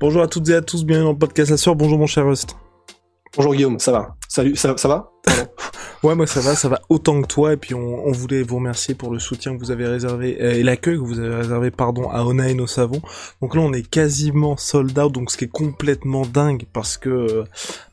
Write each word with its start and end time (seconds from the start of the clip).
Bonjour 0.00 0.22
à 0.22 0.28
toutes 0.28 0.48
et 0.48 0.54
à 0.54 0.62
tous, 0.62 0.82
bienvenue 0.86 1.04
dans 1.04 1.12
le 1.12 1.18
podcast 1.18 1.50
La. 1.50 1.74
Bonjour 1.74 1.98
mon 1.98 2.06
cher 2.06 2.24
Rust. 2.24 2.56
Bonjour 3.36 3.54
Guillaume, 3.54 3.78
ça 3.78 3.92
va? 3.92 4.16
Salut, 4.28 4.56
ça, 4.56 4.74
ça 4.78 4.88
va? 4.88 5.10
Ouais, 6.02 6.14
moi 6.14 6.26
ça 6.26 6.40
va, 6.40 6.54
ça 6.54 6.68
va 6.68 6.80
autant 6.88 7.20
que 7.20 7.26
toi. 7.26 7.52
Et 7.52 7.56
puis 7.56 7.74
on, 7.74 8.06
on 8.06 8.12
voulait 8.12 8.42
vous 8.42 8.56
remercier 8.56 8.94
pour 8.94 9.12
le 9.12 9.18
soutien 9.18 9.54
que 9.54 9.58
vous 9.58 9.70
avez 9.70 9.86
réservé 9.86 10.38
euh, 10.40 10.54
et 10.54 10.62
l'accueil 10.62 10.96
que 10.96 11.02
vous 11.02 11.20
avez 11.20 11.34
réservé, 11.34 11.70
pardon, 11.70 12.08
à 12.10 12.24
Ona 12.24 12.48
et 12.48 12.54
nos 12.54 12.66
savons. 12.66 13.02
Donc 13.42 13.54
là, 13.54 13.60
on 13.60 13.72
est 13.72 13.88
quasiment 13.88 14.56
sold 14.56 14.98
out, 14.98 15.12
donc 15.12 15.30
ce 15.30 15.36
qui 15.36 15.44
est 15.44 15.48
complètement 15.48 16.22
dingue 16.24 16.64
parce 16.72 16.96
que 16.96 17.10
euh, 17.10 17.44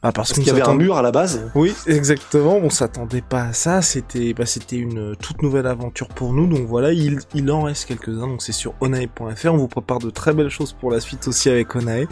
bah, 0.01 0.11
parce, 0.13 0.31
qu'il 0.31 0.47
y 0.47 0.49
avait 0.49 0.61
un 0.61 0.75
mur 0.75 0.97
à 0.97 1.01
la 1.01 1.11
base. 1.11 1.51
Oui, 1.53 1.73
exactement. 1.85 2.55
On 2.55 2.69
s'attendait 2.69 3.21
pas 3.21 3.43
à 3.43 3.53
ça. 3.53 3.81
C'était 3.81 4.33
bah, 4.33 4.45
c'était 4.45 4.77
une 4.77 5.15
toute 5.17 5.41
nouvelle 5.41 5.67
aventure 5.67 6.07
pour 6.07 6.31
nous. 6.31 6.47
Donc 6.47 6.65
voilà, 6.65 6.93
il, 6.93 7.19
il 7.33 7.51
en 7.51 7.63
reste 7.63 7.85
quelques-uns. 7.85 8.27
Donc 8.27 8.41
c'est 8.41 8.53
sur 8.53 8.73
onae.fr. 8.79 9.53
On 9.53 9.57
vous 9.57 9.67
prépare 9.67 9.99
de 9.99 10.09
très 10.09 10.33
belles 10.33 10.49
choses 10.49 10.71
pour 10.71 10.91
la 10.91 11.01
suite 11.01 11.27
aussi 11.27 11.49
avec 11.49 11.75
Onae. 11.75 12.05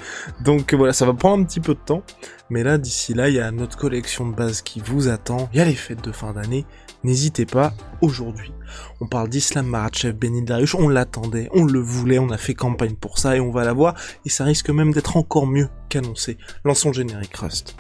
Donc 0.43 0.73
voilà, 0.73 0.91
ça 0.91 1.05
va 1.05 1.13
prendre 1.13 1.41
un 1.41 1.45
petit 1.45 1.61
peu 1.61 1.73
de 1.73 1.79
temps. 1.79 2.03
Mais 2.49 2.63
là, 2.63 2.77
d'ici 2.77 3.13
là, 3.13 3.29
il 3.29 3.35
y 3.35 3.39
a 3.39 3.49
notre 3.51 3.75
collection 3.75 4.29
de 4.29 4.35
base 4.35 4.61
qui 4.61 4.79
vous 4.79 5.07
attend. 5.07 5.49
Il 5.53 5.57
y 5.57 5.61
a 5.61 5.65
les 5.65 5.73
de 5.93 6.11
fin 6.11 6.33
d'année. 6.33 6.65
N'hésitez 7.03 7.45
pas, 7.45 7.73
aujourd'hui, 8.01 8.51
on 9.01 9.07
parle 9.07 9.29
d'Islam 9.29 9.67
Maratchev 9.67 10.13
Benil 10.13 10.45
Dariush, 10.45 10.73
on 10.73 10.89
l'attendait, 10.89 11.49
on 11.53 11.65
le 11.65 11.79
voulait, 11.79 12.17
on 12.17 12.31
a 12.31 12.37
fait 12.37 12.55
campagne 12.55 12.95
pour 12.95 13.19
ça 13.19 13.35
et 13.35 13.39
on 13.39 13.51
va 13.51 13.63
la 13.63 13.73
voir. 13.73 13.93
Et 14.25 14.29
ça 14.29 14.45
risque 14.45 14.71
même 14.71 14.91
d'être 14.91 15.17
encore 15.17 15.45
mieux 15.45 15.69
qu'annoncé. 15.89 16.37
Lançons 16.63 16.89
le 16.89 16.95
générique 16.95 17.35
Rust. 17.35 17.75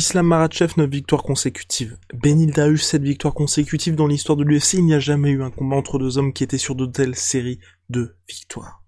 Islam 0.00 0.28
Maratchev 0.28 0.72
9 0.78 0.88
victoires 0.88 1.22
consécutives. 1.22 1.98
Benil 2.14 2.52
Dariush 2.52 2.80
7 2.80 3.02
victoires 3.02 3.34
consécutives 3.34 3.96
dans 3.96 4.06
l'histoire 4.06 4.34
de 4.34 4.44
l'UFC. 4.44 4.78
Il 4.78 4.86
n'y 4.86 4.94
a 4.94 4.98
jamais 4.98 5.28
eu 5.28 5.42
un 5.42 5.50
combat 5.50 5.76
entre 5.76 5.98
deux 5.98 6.16
hommes 6.16 6.32
qui 6.32 6.42
était 6.42 6.56
sur 6.56 6.74
de 6.74 6.86
telles 6.86 7.16
séries 7.16 7.58
de 7.90 8.16
victoires. 8.26 8.82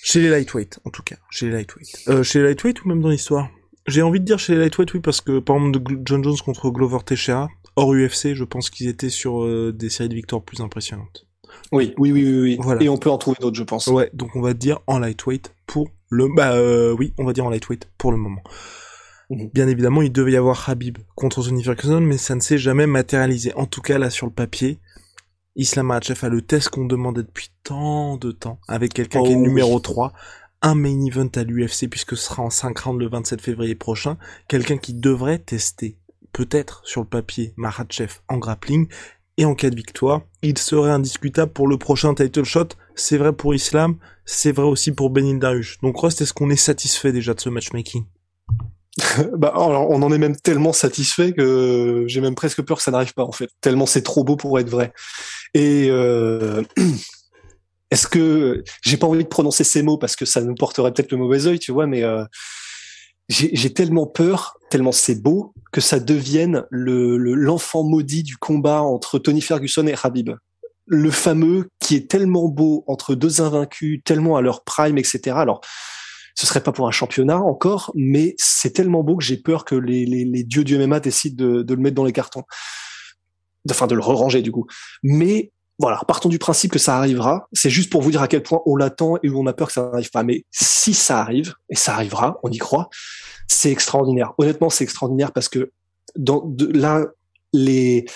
Chez 0.00 0.20
les 0.20 0.28
lightweight, 0.28 0.78
en 0.84 0.90
tout 0.90 1.02
cas. 1.02 1.16
Chez 1.28 1.46
les 1.46 1.52
lightweight. 1.54 2.04
Euh, 2.06 2.22
chez 2.22 2.38
les 2.38 2.44
lightweight 2.44 2.84
ou 2.84 2.88
même 2.88 3.02
dans 3.02 3.08
l'histoire? 3.08 3.48
J'ai 3.88 4.02
envie 4.02 4.20
de 4.20 4.24
dire 4.24 4.38
chez 4.38 4.52
les 4.52 4.60
lightweight, 4.60 4.94
oui, 4.94 5.00
parce 5.00 5.20
que 5.20 5.40
par 5.40 5.56
exemple 5.56 5.80
de 5.80 5.98
John 6.04 6.22
Jones 6.22 6.38
contre 6.44 6.70
Glover 6.70 6.98
Teixeira, 7.04 7.48
hors 7.74 7.92
UFC, 7.92 8.32
je 8.34 8.44
pense 8.44 8.70
qu'ils 8.70 8.86
étaient 8.86 9.10
sur 9.10 9.42
euh, 9.42 9.72
des 9.72 9.90
séries 9.90 10.08
de 10.08 10.14
victoires 10.14 10.42
plus 10.42 10.60
impressionnantes. 10.60 11.26
Oui, 11.72 11.94
oui, 11.98 12.12
oui, 12.12 12.22
oui. 12.22 12.40
oui. 12.42 12.58
Voilà. 12.60 12.80
Et 12.80 12.88
on 12.88 12.96
peut 12.96 13.10
en 13.10 13.18
trouver 13.18 13.38
d'autres, 13.40 13.56
je 13.56 13.64
pense. 13.64 13.88
Ouais, 13.88 14.08
donc 14.14 14.36
on 14.36 14.40
va 14.40 14.54
dire 14.54 14.78
en 14.86 15.00
lightweight 15.00 15.52
pour 15.66 15.88
le... 16.10 16.28
Bah 16.32 16.52
euh, 16.52 16.94
oui, 16.96 17.12
on 17.18 17.24
va 17.24 17.32
dire 17.32 17.44
en 17.44 17.50
lightweight 17.50 17.88
pour 17.98 18.12
le 18.12 18.18
moment. 18.18 18.42
Bien 19.28 19.66
évidemment, 19.66 20.02
il 20.02 20.12
devait 20.12 20.32
y 20.32 20.36
avoir 20.36 20.68
Habib 20.68 20.98
contre 21.16 21.42
Tony 21.42 21.62
Ferguson, 21.64 22.00
mais 22.00 22.16
ça 22.16 22.34
ne 22.36 22.40
s'est 22.40 22.58
jamais 22.58 22.86
matérialisé. 22.86 23.52
En 23.54 23.66
tout 23.66 23.80
cas, 23.80 23.98
là, 23.98 24.08
sur 24.08 24.26
le 24.26 24.32
papier, 24.32 24.78
Islam 25.56 25.86
Makhachev 25.86 26.24
a 26.26 26.28
le 26.28 26.42
test 26.42 26.68
qu'on 26.68 26.84
demandait 26.84 27.22
depuis 27.22 27.50
tant 27.64 28.16
de 28.18 28.30
temps, 28.30 28.60
avec 28.68 28.94
quelqu'un 28.94 29.22
qui 29.22 29.32
est 29.32 29.36
Oh, 29.36 29.40
numéro 29.40 29.76
oui. 29.76 29.82
3, 29.82 30.12
un 30.62 30.74
main 30.76 31.04
event 31.04 31.30
à 31.34 31.42
l'UFC, 31.42 31.88
puisque 31.90 32.16
ce 32.16 32.24
sera 32.26 32.42
en 32.42 32.50
5 32.50 32.78
rounds 32.78 33.00
le 33.00 33.08
27 33.08 33.40
février 33.40 33.74
prochain, 33.74 34.16
quelqu'un 34.48 34.76
qui 34.76 34.94
devrait 34.94 35.38
tester, 35.38 35.98
peut-être 36.32 36.82
sur 36.84 37.00
le 37.00 37.08
papier, 37.08 37.52
Makhachev 37.56 38.20
en 38.28 38.38
grappling, 38.38 38.86
et 39.38 39.44
en 39.44 39.54
cas 39.54 39.70
de 39.70 39.76
victoire, 39.76 40.22
il 40.42 40.56
serait 40.56 40.90
indiscutable 40.90 41.52
pour 41.52 41.68
le 41.68 41.78
prochain 41.78 42.14
title 42.14 42.44
shot. 42.44 42.68
C'est 42.94 43.18
vrai 43.18 43.32
pour 43.32 43.54
Islam, 43.54 43.96
c'est 44.24 44.52
vrai 44.52 44.66
aussi 44.66 44.92
pour 44.92 45.10
Benil 45.10 45.38
Dariush. 45.38 45.78
Donc 45.82 45.98
Rust, 45.98 46.20
est-ce 46.22 46.32
qu'on 46.32 46.48
est 46.48 46.56
satisfait 46.56 47.12
déjà 47.12 47.34
de 47.34 47.40
ce 47.40 47.50
matchmaking? 47.50 48.04
bah, 49.36 49.52
alors, 49.54 49.90
on 49.90 50.02
en 50.02 50.12
est 50.12 50.18
même 50.18 50.36
tellement 50.36 50.72
satisfait 50.72 51.32
que 51.32 52.04
j'ai 52.06 52.20
même 52.20 52.34
presque 52.34 52.62
peur 52.62 52.78
que 52.78 52.82
ça 52.82 52.90
n'arrive 52.90 53.14
pas 53.14 53.24
en 53.24 53.32
fait. 53.32 53.50
Tellement 53.60 53.86
c'est 53.86 54.02
trop 54.02 54.24
beau 54.24 54.36
pour 54.36 54.58
être 54.58 54.70
vrai. 54.70 54.92
Et 55.54 55.88
euh, 55.90 56.62
est-ce 57.90 58.06
que 58.06 58.64
j'ai 58.82 58.96
pas 58.96 59.06
envie 59.06 59.24
de 59.24 59.28
prononcer 59.28 59.64
ces 59.64 59.82
mots 59.82 59.98
parce 59.98 60.16
que 60.16 60.24
ça 60.24 60.40
nous 60.40 60.54
porterait 60.54 60.92
peut-être 60.92 61.12
le 61.12 61.18
mauvais 61.18 61.46
œil, 61.46 61.58
tu 61.58 61.72
vois, 61.72 61.86
mais 61.86 62.02
euh, 62.04 62.24
j'ai 63.28 63.72
tellement 63.72 64.06
peur, 64.06 64.56
tellement 64.70 64.92
c'est 64.92 65.20
beau 65.20 65.52
que 65.72 65.80
ça 65.80 65.98
devienne 65.98 66.64
le 66.70 67.16
le- 67.18 67.34
l'enfant 67.34 67.82
maudit 67.82 68.22
du 68.22 68.36
combat 68.36 68.82
entre 68.82 69.18
Tony 69.18 69.40
Ferguson 69.40 69.86
et 69.86 69.94
Habib. 70.02 70.30
Le 70.86 71.10
fameux 71.10 71.68
qui 71.80 71.96
est 71.96 72.08
tellement 72.08 72.48
beau 72.48 72.84
entre 72.86 73.16
deux 73.16 73.40
invaincus, 73.42 74.00
tellement 74.04 74.36
à 74.36 74.40
leur 74.40 74.62
prime, 74.62 74.96
etc. 74.98 75.36
Alors 75.36 75.60
ce 76.36 76.46
serait 76.46 76.62
pas 76.62 76.72
pour 76.72 76.86
un 76.86 76.92
championnat 76.92 77.38
encore, 77.38 77.90
mais 77.94 78.34
c'est 78.38 78.70
tellement 78.70 79.02
beau 79.02 79.16
que 79.16 79.24
j'ai 79.24 79.38
peur 79.38 79.64
que 79.64 79.74
les, 79.74 80.04
les, 80.04 80.24
les 80.24 80.44
dieux 80.44 80.64
du 80.64 80.78
MMA 80.78 81.00
décident 81.00 81.44
de, 81.44 81.62
de 81.62 81.74
le 81.74 81.80
mettre 81.80 81.96
dans 81.96 82.04
les 82.04 82.12
cartons. 82.12 82.44
Enfin, 83.70 83.86
de 83.86 83.94
le 83.94 84.02
ranger 84.02 84.42
du 84.42 84.52
coup. 84.52 84.66
Mais 85.02 85.50
voilà, 85.78 86.00
partons 86.06 86.28
du 86.28 86.38
principe 86.38 86.72
que 86.72 86.78
ça 86.78 86.96
arrivera. 86.96 87.48
C'est 87.52 87.70
juste 87.70 87.90
pour 87.90 88.02
vous 88.02 88.10
dire 88.10 88.22
à 88.22 88.28
quel 88.28 88.42
point 88.42 88.60
on 88.66 88.76
l'attend 88.76 89.16
et 89.22 89.28
où 89.28 89.40
on 89.40 89.46
a 89.46 89.52
peur 89.54 89.68
que 89.68 89.72
ça 89.72 89.90
n'arrive 89.90 90.10
pas. 90.10 90.22
Mais 90.22 90.44
si 90.50 90.94
ça 90.94 91.20
arrive, 91.20 91.54
et 91.70 91.74
ça 91.74 91.94
arrivera, 91.94 92.38
on 92.42 92.50
y 92.50 92.58
croit, 92.58 92.88
c'est 93.48 93.70
extraordinaire. 93.70 94.32
Honnêtement, 94.38 94.70
c'est 94.70 94.84
extraordinaire 94.84 95.32
parce 95.32 95.48
que 95.48 95.72
dans 96.16 96.42
de, 96.44 96.66
là, 96.66 97.06
les 97.52 98.06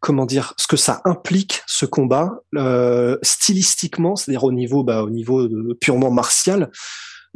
comment 0.00 0.26
dire, 0.26 0.54
ce 0.56 0.66
que 0.66 0.76
ça 0.76 1.02
implique 1.04 1.62
ce 1.66 1.86
combat 1.86 2.40
euh, 2.54 3.18
stylistiquement, 3.22 4.16
c'est-à-dire 4.16 4.44
au 4.44 4.52
niveau, 4.52 4.82
bah, 4.82 5.02
au 5.02 5.10
niveau 5.10 5.48
de- 5.48 5.74
purement 5.80 6.10
martial, 6.10 6.70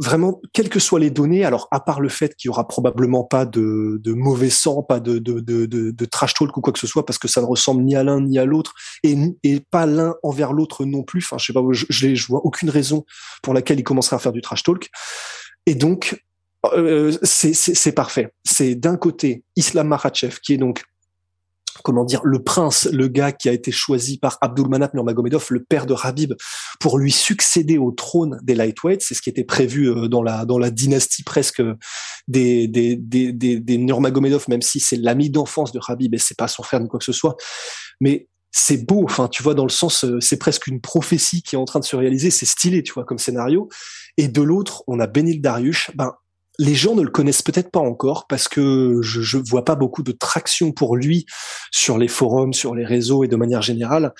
vraiment, 0.00 0.40
quelles 0.54 0.70
que 0.70 0.80
soient 0.80 0.98
les 0.98 1.10
données, 1.10 1.44
alors 1.44 1.68
à 1.70 1.78
part 1.78 2.00
le 2.00 2.08
fait 2.08 2.34
qu'il 2.34 2.48
y 2.48 2.50
aura 2.50 2.66
probablement 2.66 3.22
pas 3.22 3.44
de, 3.44 4.00
mauvais 4.06 4.48
sang, 4.48 4.82
pas 4.82 4.98
de, 4.98 6.04
trash 6.06 6.34
talk 6.34 6.56
ou 6.56 6.60
quoi 6.62 6.72
que 6.72 6.78
ce 6.78 6.86
soit, 6.86 7.04
parce 7.04 7.18
que 7.18 7.28
ça 7.28 7.42
ne 7.42 7.46
ressemble 7.46 7.82
ni 7.82 7.94
à 7.94 8.02
l'un 8.02 8.22
ni 8.22 8.38
à 8.38 8.46
l'autre, 8.46 8.74
et, 9.04 9.60
pas 9.70 9.84
l'un 9.86 10.14
envers 10.22 10.52
l'autre 10.54 10.86
non 10.86 11.02
plus. 11.02 11.22
Enfin, 11.22 11.36
je 11.38 11.46
sais 11.46 11.52
pas, 11.52 11.60
je, 11.70 12.26
vois 12.26 12.40
aucune 12.44 12.70
raison 12.70 13.04
pour 13.42 13.52
laquelle 13.52 13.78
il 13.78 13.84
commencerait 13.84 14.16
à 14.16 14.18
faire 14.18 14.32
du 14.32 14.40
trash 14.40 14.62
talk. 14.62 14.88
Et 15.66 15.74
donc, 15.74 16.24
euh, 16.72 17.12
c'est 17.22 17.92
parfait. 17.92 18.32
C'est 18.44 18.74
d'un 18.74 18.96
côté 18.96 19.44
Islam 19.56 19.88
Makhachev, 19.88 20.38
qui 20.42 20.54
est 20.54 20.58
donc 20.58 20.82
comment 21.82 22.04
dire, 22.04 22.20
le 22.24 22.42
prince, 22.42 22.88
le 22.92 23.08
gars 23.08 23.32
qui 23.32 23.48
a 23.48 23.52
été 23.52 23.70
choisi 23.70 24.18
par 24.18 24.38
Abdulmanap 24.40 24.94
Nurmagomedov, 24.94 25.46
le 25.50 25.62
père 25.62 25.86
de 25.86 25.94
Habib, 26.00 26.34
pour 26.78 26.98
lui 26.98 27.12
succéder 27.12 27.78
au 27.78 27.90
trône 27.90 28.38
des 28.42 28.54
lightweights. 28.54 29.02
C'est 29.02 29.14
ce 29.14 29.22
qui 29.22 29.30
était 29.30 29.44
prévu 29.44 29.88
euh, 29.88 30.08
dans 30.08 30.22
la 30.22 30.44
dans 30.44 30.58
la 30.58 30.70
dynastie 30.70 31.22
presque 31.22 31.62
des 32.28 32.68
des 32.68 32.96
des 32.96 33.32
des, 33.32 33.60
des 33.60 33.78
Nurmagomedov, 33.78 34.44
même 34.48 34.62
si 34.62 34.80
c'est 34.80 34.96
l'ami 34.96 35.30
d'enfance 35.30 35.72
de 35.72 35.80
Habib 35.86 36.14
et 36.14 36.18
c'est 36.18 36.36
pas 36.36 36.48
son 36.48 36.62
frère 36.62 36.80
ni 36.80 36.88
quoi 36.88 36.98
que 36.98 37.04
ce 37.04 37.12
soit. 37.12 37.36
Mais 38.00 38.28
c'est 38.52 38.84
beau, 38.84 39.04
enfin, 39.04 39.28
tu 39.28 39.42
vois, 39.42 39.54
dans 39.54 39.64
le 39.64 39.70
sens, 39.70 40.04
euh, 40.04 40.18
c'est 40.20 40.38
presque 40.38 40.66
une 40.66 40.80
prophétie 40.80 41.42
qui 41.42 41.54
est 41.54 41.58
en 41.58 41.64
train 41.64 41.80
de 41.80 41.84
se 41.84 41.94
réaliser. 41.96 42.30
C'est 42.30 42.46
stylé, 42.46 42.82
tu 42.82 42.92
vois, 42.92 43.04
comme 43.04 43.18
scénario. 43.18 43.68
Et 44.16 44.28
de 44.28 44.42
l'autre, 44.42 44.82
on 44.86 44.98
a 44.98 45.06
Benil 45.06 45.40
Dariush. 45.40 45.92
Ben, 45.94 46.12
les 46.60 46.74
gens 46.74 46.94
ne 46.94 47.00
le 47.00 47.08
connaissent 47.08 47.40
peut-être 47.40 47.70
pas 47.70 47.80
encore 47.80 48.26
parce 48.26 48.46
que 48.46 49.00
je, 49.00 49.22
je 49.22 49.38
vois 49.38 49.64
pas 49.64 49.76
beaucoup 49.76 50.02
de 50.02 50.12
traction 50.12 50.72
pour 50.72 50.94
lui 50.94 51.24
sur 51.70 51.96
les 51.96 52.06
forums, 52.06 52.52
sur 52.52 52.74
les 52.74 52.84
réseaux 52.84 53.24
et 53.24 53.28
de 53.28 53.36
manière 53.36 53.62
générale. 53.62 54.12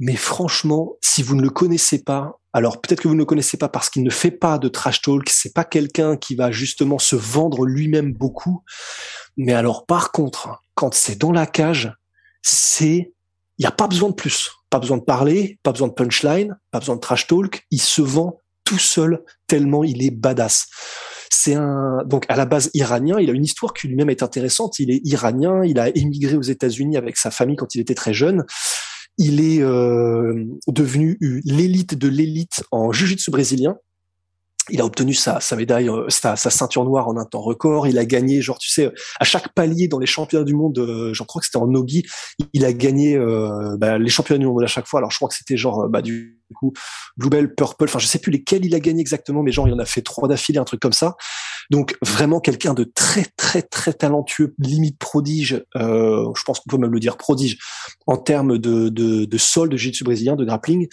Mais 0.00 0.16
franchement, 0.16 0.94
si 1.02 1.22
vous 1.22 1.36
ne 1.36 1.42
le 1.42 1.50
connaissez 1.50 2.02
pas, 2.02 2.40
alors 2.54 2.80
peut-être 2.80 3.02
que 3.02 3.08
vous 3.08 3.14
ne 3.14 3.18
le 3.18 3.26
connaissez 3.26 3.58
pas 3.58 3.68
parce 3.68 3.90
qu'il 3.90 4.02
ne 4.02 4.08
fait 4.08 4.30
pas 4.30 4.56
de 4.56 4.68
trash 4.68 5.02
talk, 5.02 5.28
c'est 5.28 5.52
pas 5.52 5.64
quelqu'un 5.64 6.16
qui 6.16 6.36
va 6.36 6.50
justement 6.50 6.98
se 6.98 7.16
vendre 7.16 7.66
lui-même 7.66 8.14
beaucoup. 8.14 8.64
Mais 9.36 9.52
alors 9.52 9.84
par 9.84 10.10
contre, 10.10 10.62
quand 10.74 10.94
c'est 10.94 11.18
dans 11.18 11.32
la 11.32 11.46
cage, 11.46 11.92
c'est 12.40 13.12
il 13.58 13.62
n'y 13.62 13.66
a 13.66 13.72
pas 13.72 13.88
besoin 13.88 14.08
de 14.08 14.14
plus, 14.14 14.52
pas 14.70 14.78
besoin 14.78 14.96
de 14.96 15.02
parler, 15.02 15.58
pas 15.62 15.72
besoin 15.72 15.88
de 15.88 15.92
punchline, 15.92 16.56
pas 16.70 16.78
besoin 16.78 16.94
de 16.94 17.00
trash 17.00 17.26
talk, 17.26 17.66
il 17.70 17.82
se 17.82 18.00
vend 18.00 18.40
tout 18.64 18.78
seul 18.78 19.22
tellement 19.46 19.84
il 19.84 20.02
est 20.02 20.10
badass 20.10 20.68
c'est 21.38 21.54
un 21.54 22.02
donc 22.04 22.24
à 22.28 22.36
la 22.36 22.46
base 22.46 22.70
iranien. 22.74 23.18
Il 23.20 23.30
a 23.30 23.32
une 23.32 23.44
histoire 23.44 23.72
qui 23.72 23.88
lui-même 23.88 24.10
est 24.10 24.22
intéressante. 24.22 24.78
Il 24.78 24.90
est 24.90 25.00
iranien. 25.04 25.62
Il 25.64 25.78
a 25.78 25.88
émigré 25.96 26.36
aux 26.36 26.42
États-Unis 26.42 26.96
avec 26.96 27.16
sa 27.16 27.30
famille 27.30 27.56
quand 27.56 27.74
il 27.74 27.80
était 27.80 27.94
très 27.94 28.12
jeune. 28.12 28.44
Il 29.18 29.40
est 29.40 29.60
euh, 29.62 30.44
devenu 30.66 31.18
l'élite 31.44 31.96
de 31.96 32.08
l'élite 32.08 32.64
en 32.70 32.92
jiu-jitsu 32.92 33.30
brésilien 33.30 33.76
il 34.70 34.80
a 34.80 34.84
obtenu 34.84 35.14
sa, 35.14 35.40
médaille, 35.56 35.88
euh, 35.88 36.08
sa, 36.08 36.36
ceinture 36.36 36.84
noire 36.84 37.08
en 37.08 37.16
un 37.16 37.24
temps 37.24 37.40
record. 37.40 37.86
Il 37.86 37.98
a 37.98 38.04
gagné, 38.04 38.40
genre, 38.40 38.58
tu 38.58 38.70
sais, 38.70 38.90
à 39.18 39.24
chaque 39.24 39.52
palier 39.54 39.88
dans 39.88 39.98
les 39.98 40.06
championnats 40.06 40.44
du 40.44 40.54
monde, 40.54 40.78
euh, 40.78 41.12
j'en 41.14 41.24
crois 41.24 41.40
que 41.40 41.46
c'était 41.46 41.58
en 41.58 41.66
nogi, 41.66 42.04
il 42.52 42.64
a 42.64 42.72
gagné 42.72 43.16
euh, 43.16 43.76
bah, 43.78 43.98
les 43.98 44.08
championnats 44.08 44.40
du 44.40 44.46
monde 44.46 44.62
à 44.62 44.66
chaque 44.66 44.86
fois. 44.86 45.00
Alors, 45.00 45.10
je 45.10 45.16
crois 45.16 45.28
que 45.28 45.34
c'était 45.34 45.56
genre, 45.56 45.88
bah, 45.88 46.02
du 46.02 46.37
coup, 46.54 46.72
Bluebell, 47.16 47.54
Purple, 47.54 47.84
enfin, 47.84 47.98
je 47.98 48.06
sais 48.06 48.18
plus 48.18 48.30
lesquels 48.32 48.64
il 48.64 48.74
a 48.74 48.80
gagné 48.80 49.00
exactement, 49.00 49.42
mais 49.42 49.52
genre, 49.52 49.68
il 49.68 49.74
en 49.74 49.78
a 49.78 49.84
fait 49.84 50.02
trois 50.02 50.28
d'affilée, 50.28 50.58
un 50.58 50.64
truc 50.64 50.80
comme 50.80 50.92
ça. 50.92 51.16
Donc, 51.70 51.96
vraiment 52.02 52.40
quelqu'un 52.40 52.74
de 52.74 52.84
très, 52.84 53.26
très, 53.36 53.62
très 53.62 53.92
talentueux, 53.92 54.54
limite 54.58 54.98
prodige. 54.98 55.64
je 55.74 56.42
pense 56.44 56.60
qu'on 56.60 56.70
peut 56.70 56.78
même 56.78 56.92
le 56.92 57.00
dire 57.00 57.16
prodige 57.16 57.58
en 58.06 58.16
termes 58.16 58.58
de, 58.58 58.88
de, 58.88 59.24
de 59.24 59.38
sol 59.38 59.68
de 59.68 59.76
jiu-jitsu 59.76 60.04
brésilien, 60.04 60.36
de 60.36 60.44
grappling. 60.44 60.88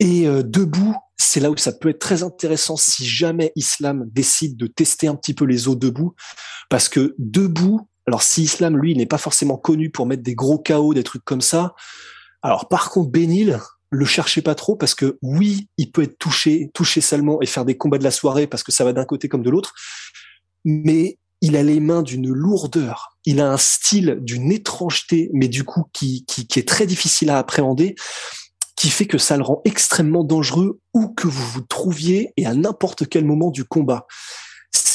Et 0.00 0.26
debout, 0.26 0.96
c'est 1.16 1.40
là 1.40 1.50
où 1.50 1.56
ça 1.56 1.72
peut 1.72 1.88
être 1.90 1.98
très 1.98 2.22
intéressant 2.22 2.76
si 2.76 3.06
jamais 3.06 3.52
Islam 3.56 4.08
décide 4.12 4.56
de 4.56 4.66
tester 4.66 5.06
un 5.06 5.14
petit 5.14 5.34
peu 5.34 5.44
les 5.44 5.68
eaux 5.68 5.76
debout, 5.76 6.14
parce 6.68 6.88
que 6.88 7.14
debout, 7.18 7.88
alors 8.06 8.22
si 8.22 8.42
Islam, 8.42 8.76
lui, 8.76 8.96
n'est 8.96 9.06
pas 9.06 9.18
forcément 9.18 9.56
connu 9.56 9.90
pour 9.90 10.06
mettre 10.06 10.22
des 10.22 10.34
gros 10.34 10.58
chaos, 10.58 10.94
des 10.94 11.04
trucs 11.04 11.24
comme 11.24 11.40
ça, 11.40 11.74
alors 12.42 12.68
par 12.68 12.90
contre, 12.90 13.10
Benil, 13.10 13.58
le 13.94 14.04
cherchez 14.04 14.42
pas 14.42 14.54
trop 14.54 14.76
parce 14.76 14.94
que 14.94 15.18
oui, 15.22 15.68
il 15.78 15.90
peut 15.90 16.02
être 16.02 16.18
touché, 16.18 16.70
touché 16.74 17.00
seulement 17.00 17.40
et 17.40 17.46
faire 17.46 17.64
des 17.64 17.76
combats 17.76 17.98
de 17.98 18.04
la 18.04 18.10
soirée 18.10 18.46
parce 18.46 18.62
que 18.62 18.72
ça 18.72 18.84
va 18.84 18.92
d'un 18.92 19.04
côté 19.04 19.28
comme 19.28 19.42
de 19.42 19.50
l'autre, 19.50 19.74
mais 20.64 21.18
il 21.40 21.56
a 21.56 21.62
les 21.62 21.78
mains 21.80 22.02
d'une 22.02 22.28
lourdeur, 22.28 23.16
il 23.24 23.40
a 23.40 23.50
un 23.50 23.56
style 23.56 24.18
d'une 24.20 24.50
étrangeté, 24.50 25.30
mais 25.32 25.48
du 25.48 25.62
coup 25.62 25.84
qui, 25.92 26.24
qui, 26.26 26.58
est 26.58 26.68
très 26.68 26.86
difficile 26.86 27.30
à 27.30 27.38
appréhender 27.38 27.94
qui 28.76 28.90
fait 28.90 29.06
que 29.06 29.18
ça 29.18 29.36
le 29.36 29.44
rend 29.44 29.60
extrêmement 29.64 30.24
dangereux 30.24 30.80
où 30.94 31.08
que 31.08 31.28
vous 31.28 31.46
vous 31.52 31.60
trouviez 31.60 32.32
et 32.36 32.46
à 32.46 32.54
n'importe 32.54 33.08
quel 33.08 33.24
moment 33.24 33.50
du 33.50 33.64
combat. 33.64 34.06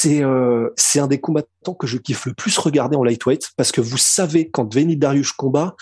C'est 0.02 0.24
euh, 0.24 0.70
c'est 0.78 1.02
un 1.02 1.08
des 1.08 1.20
combattants 1.20 1.74
que 1.78 1.86
je 1.86 1.98
kiffe 1.98 2.26
le 2.26 2.34
plus 2.34 2.58
regarder 2.58 2.96
en 2.96 3.04
lightweight 3.04 3.50
parce 3.58 3.74
que 3.74 3.82
vous 3.82 3.98
savez 3.98 4.50
quand 4.50 4.74
Veni 4.74 4.96
Darius 4.96 5.34
combat 5.34 5.76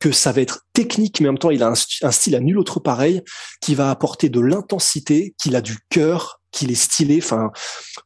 que 0.00 0.10
ça 0.10 0.32
va 0.32 0.40
être 0.40 0.62
technique 0.72 1.20
mais 1.20 1.28
en 1.28 1.32
même 1.34 1.38
temps 1.38 1.50
il 1.50 1.62
a 1.62 1.68
un, 1.68 2.10
style 2.10 2.34
à 2.34 2.40
nul 2.40 2.58
autre 2.58 2.80
pareil 2.80 3.22
qui 3.60 3.76
va 3.76 3.92
apporter 3.92 4.28
de 4.28 4.40
l'intensité, 4.40 5.36
qu'il 5.40 5.54
a 5.54 5.60
du 5.60 5.78
cœur, 5.88 6.40
qu'il 6.50 6.72
est 6.72 6.74
stylé. 6.74 7.20
Enfin, 7.22 7.52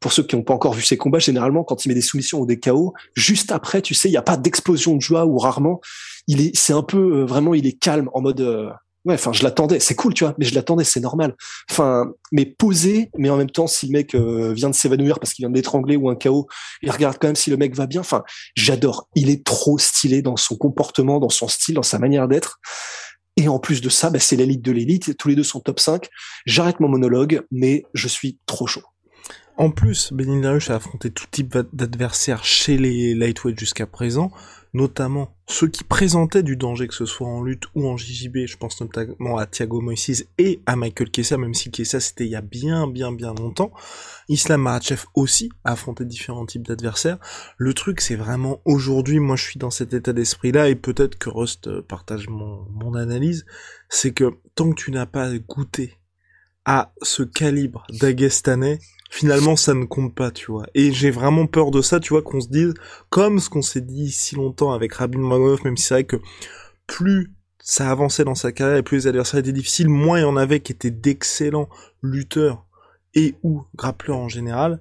pour 0.01 0.13
ceux 0.13 0.23
qui 0.23 0.37
n'ont 0.37 0.43
pas 0.43 0.53
encore 0.53 0.75
vu 0.75 0.83
ses 0.83 0.99
combats, 0.99 1.19
généralement, 1.19 1.65
quand 1.65 1.87
il 1.87 1.89
met 1.89 1.95
des 1.95 2.03
soumissions 2.03 2.41
ou 2.41 2.47
des 2.47 2.61
KO, 2.61 2.93
juste 3.15 3.51
après, 3.51 3.81
tu 3.81 3.95
sais, 3.95 4.09
il 4.09 4.13
n'y 4.13 4.19
a 4.19 4.23
pas 4.23 4.37
d'explosion 4.37 4.97
de 4.97 5.01
joie 5.01 5.25
ou 5.25 5.39
rarement. 5.39 5.81
Il 6.27 6.43
est, 6.43 6.55
c'est 6.55 6.75
un 6.75 6.83
peu 6.83 7.21
euh, 7.21 7.25
vraiment, 7.25 7.55
il 7.55 7.67
est 7.67 7.79
calme 7.79 8.11
en 8.13 8.21
mode, 8.21 8.43
euh, 8.43 8.69
ouais, 9.05 9.15
enfin, 9.15 9.33
je 9.33 9.43
l'attendais. 9.43 9.81
C'est 9.81 9.95
cool, 9.95 10.15
tu 10.15 10.25
vois, 10.25 10.35
mais 10.39 10.45
je 10.45 10.55
l'attendais, 10.55 10.85
c'est 10.85 11.01
normal. 11.01 11.35
Enfin, 11.71 12.13
mais 12.33 12.47
posé, 12.47 13.11
mais 13.17 13.31
en 13.31 13.37
même 13.37 13.51
temps, 13.51 13.67
si 13.67 13.87
le 13.87 13.93
mec 13.93 14.15
euh, 14.15 14.53
vient 14.53 14.71
de 14.71 14.75
s'évanouir 14.75 15.19
parce 15.19 15.35
qu'il 15.35 15.45
vient 15.45 15.51
d'étrangler 15.51 15.97
ou 15.97 16.09
un 16.09 16.17
chaos, 16.17 16.47
il 16.83 16.91
regarde 16.91 17.19
quand 17.21 17.29
même 17.29 17.37
si 17.37 17.51
le 17.51 17.57
mec 17.57 17.75
va 17.75 17.87
bien. 17.87 18.01
Enfin, 18.01 18.23
j'adore. 18.57 19.09
Il 19.15 19.31
est 19.31 19.45
trop 19.45 19.79
stylé 19.79 20.23
dans 20.23 20.37
son 20.37 20.57
comportement, 20.57 21.21
dans 21.21 21.29
son 21.29 21.49
style, 21.49 21.75
dans 21.75 21.83
sa 21.83 21.99
manière 21.99 22.29
d'être. 22.29 22.61
Et 23.37 23.49
en 23.49 23.59
plus 23.59 23.81
de 23.81 23.89
ça, 23.89 24.11
bah, 24.11 24.21
c'est 24.21 24.37
l'élite 24.37 24.63
de 24.63 24.73
l'élite. 24.73 25.17
Tous 25.17 25.29
les 25.29 25.35
deux 25.35 25.43
sont 25.43 25.61
top 25.61 25.81
5. 25.81 26.09
J'arrête 26.47 26.81
mon 26.81 26.89
monologue, 26.89 27.43
mais 27.51 27.85
je 27.93 28.09
suis 28.09 28.39
trop 28.47 28.67
chaud. 28.67 28.85
En 29.57 29.71
plus, 29.71 30.13
Benin 30.13 30.41
Darius 30.41 30.71
a 30.71 30.77
affronté 30.77 31.11
tout 31.11 31.27
type 31.31 31.57
d'adversaires 31.73 32.45
chez 32.45 32.77
les 32.77 33.15
lightweight 33.15 33.59
jusqu'à 33.59 33.87
présent 33.87 34.33
notamment 34.75 35.37
ceux 35.47 35.69
qui 35.69 35.85
présentaient 35.85 36.43
du 36.43 36.57
danger, 36.57 36.89
que 36.89 36.95
ce 36.95 37.07
soit 37.07 37.29
en 37.29 37.43
lutte 37.43 37.65
ou 37.75 37.89
en 37.89 37.97
JJB, 37.97 38.47
je 38.47 38.57
pense 38.57 38.81
notamment 38.81 39.39
à 39.39 39.47
Thiago 39.47 39.81
Moises 39.81 40.27
et 40.37 40.61
à 40.67 40.75
Michael 40.75 41.11
Kessa, 41.11 41.39
même 41.39 41.55
si 41.55 41.71
Kessa 41.71 42.01
c'était 42.01 42.27
il 42.27 42.31
y 42.33 42.37
a 42.37 42.41
bien 42.41 42.89
bien 42.89 43.13
bien 43.13 43.33
longtemps. 43.35 43.73
Islam 44.29 44.63
Makhachev 44.63 45.05
aussi 45.15 45.51
a 45.63 45.73
affronté 45.73 46.05
différents 46.05 46.45
types 46.45 46.67
d'adversaires. 46.67 47.19
Le 47.57 47.73
truc 47.73 48.01
c'est 48.01 48.17
vraiment 48.17 48.61
aujourd'hui, 48.65 49.21
moi 49.21 49.37
je 49.37 49.45
suis 49.45 49.59
dans 49.59 49.71
cet 49.71 49.95
état 49.95 50.13
d'esprit 50.13 50.51
là, 50.51 50.69
et 50.69 50.75
peut-être 50.75 51.17
que 51.17 51.31
Rust 51.31 51.69
euh, 51.69 51.81
partage 51.81 52.29
mon, 52.29 52.67
mon 52.71 52.95
analyse, 52.95 53.47
c'est 53.89 54.13
que 54.13 54.35
tant 54.57 54.71
que 54.71 54.83
tu 54.83 54.91
n'as 54.91 55.07
pas 55.07 55.33
goûté 55.39 55.99
à 56.65 56.93
ce 57.03 57.23
calibre 57.23 57.87
d'Aguestanais, 57.91 58.79
finalement 59.15 59.55
ça 59.55 59.75
ne 59.75 59.85
compte 59.85 60.13
pas, 60.13 60.33
tu 60.33 60.51
vois. 60.51 60.67
Et 60.75 60.91
j'ai 60.91 61.13
vraiment 61.13 61.47
peur 61.47 61.71
de 61.71 61.83
ça, 61.83 62.01
tu 62.01 62.13
vois, 62.13 62.23
qu'on 62.23 62.41
se 62.41 62.49
dise, 62.49 62.75
comme 63.11 63.39
ce 63.39 63.49
qu'on 63.49 63.63
s'est 63.63 63.81
dit 63.81 64.11
si 64.11 64.35
longtemps 64.35 64.73
avec 64.73 64.93
Rabin 64.95 65.21
Magomedov, 65.21 65.65
même 65.65 65.77
si 65.77 65.87
c'est 65.87 65.95
vrai 65.95 66.05
que 66.05 66.17
plus 66.89 67.33
ça 67.61 67.91
avançait 67.91 68.25
dans 68.25 68.35
sa 68.35 68.51
carrière 68.51 68.79
et 68.79 68.83
plus 68.83 68.97
les 68.97 69.07
adversaires 69.07 69.39
étaient 69.39 69.53
difficiles, 69.53 69.89
moins 69.89 70.19
il 70.19 70.23
y 70.23 70.25
en 70.25 70.37
avait 70.37 70.59
qui 70.59 70.73
étaient 70.73 70.91
d'excellents 70.91 71.69
lutteurs 72.03 72.67
et 73.15 73.37
ou 73.45 73.63
grappleurs 73.77 74.19
en 74.19 74.29
général. 74.29 74.81